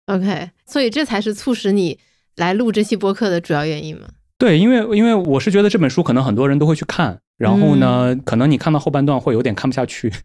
[0.07, 1.99] OK，所以这才是促使你
[2.37, 4.07] 来录这期播客的主要原因吗？
[4.39, 10.13] 对，因为因为我是觉得这本书可能很多人都会去看，然后呢，可能你看到后半段会有点看不下去。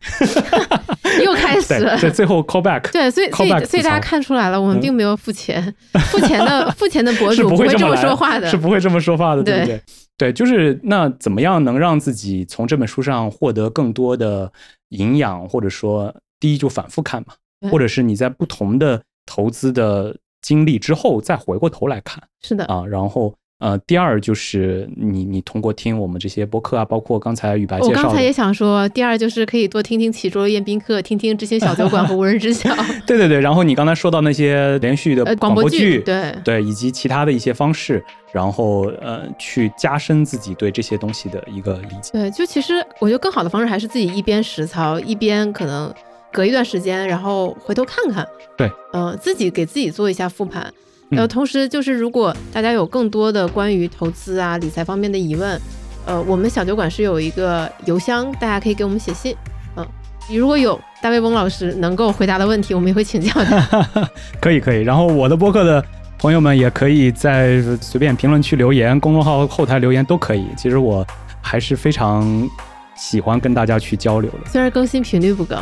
[1.23, 2.89] 又开始了，对最后 call back。
[2.91, 5.73] 对，所以所以所以大家看出来了，我们并没有付钱，
[6.09, 9.81] 付钱的付钱的博主不会这么说话的，是不会这么说话的，对不对？
[10.17, 14.51] 对，就是那怎么样能让自己从这本书上获得更多的
[14.89, 17.33] 营养，或者说第一就反复看嘛。
[17.69, 18.99] 或者是你在不同的
[19.33, 22.21] 投资的经历之后再回过头来看。
[22.41, 23.33] 是的啊，然后。
[23.61, 32.75] 呃，第二就是你，你通过听我们这些播客啊，包括刚才雨白介绍，我刚才也想说，第二就是可以多听听《起桌宴宾客》，听听知心小酒馆和无人知晓。
[33.05, 38.03] 对对对，然后你刚才说到那些连续的广播剧，对对，以及其他的一些方式，
[38.33, 42.13] 然后呃，去加深自己对这些东西的一个理解。
[42.13, 45.93] 对，就其实我觉得更好的方式还是自己一边实操，一边可能
[46.31, 48.27] 隔一段时间，然后回头看看。
[48.57, 50.71] 对，呃，自己给自己做一下复盘。
[51.11, 55.59] 呃，同时就是，如果大家有更多的关于投资啊、理财方面的疑问，
[56.05, 59.35] 呃，我们小酒馆是有一个邮箱，大家可以给我们写信。
[59.75, 59.85] 嗯，
[60.29, 64.09] 你如果有大卫翁老师能够回答的问题，我们也会请教的。
[64.39, 65.83] 可以可以，然后我的播客的
[66.17, 70.47] 朋友们也可以在随便评论区留言、公众号后台留言都可以。
[70.57, 71.05] 其实我
[71.41, 72.49] 还是非常
[72.95, 75.61] 喜欢跟大家去交流的，虽然更新频率不高。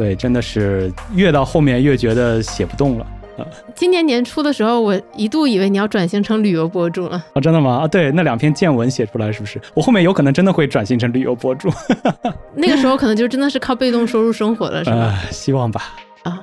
[0.00, 3.06] 对，真的是越到后面越觉得写不动了。
[3.74, 7.40] 今年年初的时候，我一度以为你要转型成旅游博主了啊！
[7.40, 7.80] 真的吗？
[7.82, 9.60] 啊，对，那两篇见闻写出来是不是？
[9.74, 11.68] 我后面有可能真的会转型成旅游博主。
[12.56, 15.18] 那个时候可能就真的是靠被动收入生活了，是吧？
[15.30, 15.82] 希望吧。
[16.22, 16.40] 啊，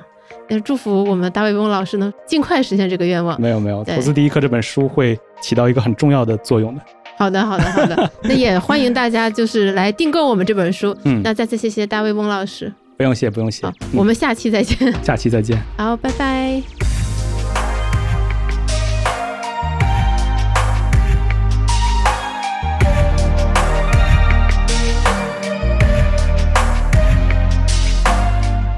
[0.48, 3.40] 也祝福我们大卫翁老师能尽快实现这个愿望。
[3.40, 6.82] 没有没有，投资第一课这本书会起到一个很重要的作用的。
[7.16, 10.96] 好的好的好的， 那也欢迎大家就是来订购我们这本书。
[11.04, 12.72] 嗯，那再次谢谢大卫翁老师。
[12.98, 14.92] 不用谢不用谢，我们下期再见。
[15.04, 15.56] 下期再见。
[15.76, 16.60] 好，拜拜。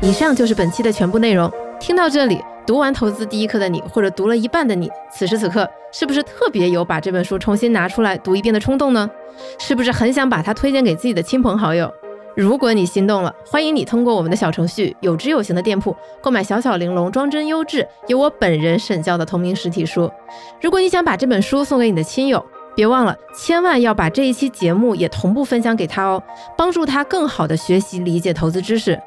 [0.03, 1.51] 以上就是本期的全部内容。
[1.81, 9.09] 听到这里，读完《投资第一课》的你，或者读了一半的你，此时此刻是不是特别有把这本书重新拿出来读一遍的冲动呢？
[9.59, 11.91] 是不是很想把它推荐给自己的亲朋好友？
[12.37, 20.11] 如果你心动了，欢迎你通过我们的小程序“有知有行”的店铺购买《小小玲珑装帧优质由我本人审教的同名实体书。
[20.61, 26.23] 如果你想把这本书送给你的亲友，别忘了千万要把这一期节目也同步分享给他哦，
[26.57, 28.99] 帮助他更好的学习理解投资知识。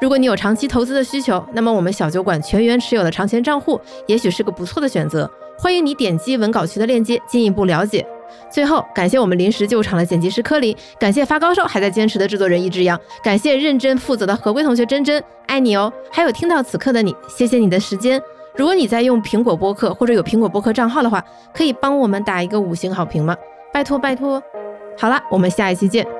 [0.00, 5.30] 如果你有长期投资的需求，那么我们小酒馆全员持有的长钱账户也许是个不错的选择。
[5.58, 8.06] 欢迎你点击文稿区的链接进一步了解。
[8.50, 15.92] 最后，感谢我们临时救场的剪辑师柯林，感谢发高烧还在坚持的制作人一只羊，感谢认真负责的合规同学珍珍，爱你哦！
[16.10, 18.20] 还有听到此刻的你，谢谢你的时间。
[18.56, 21.24] 如果你在用苹果播客或者有苹果播客账号的话，
[21.54, 23.36] 可以帮我们打一个五星好评吗？
[23.72, 24.42] 拜托拜托。
[24.98, 26.19] 好了，我们下一期见。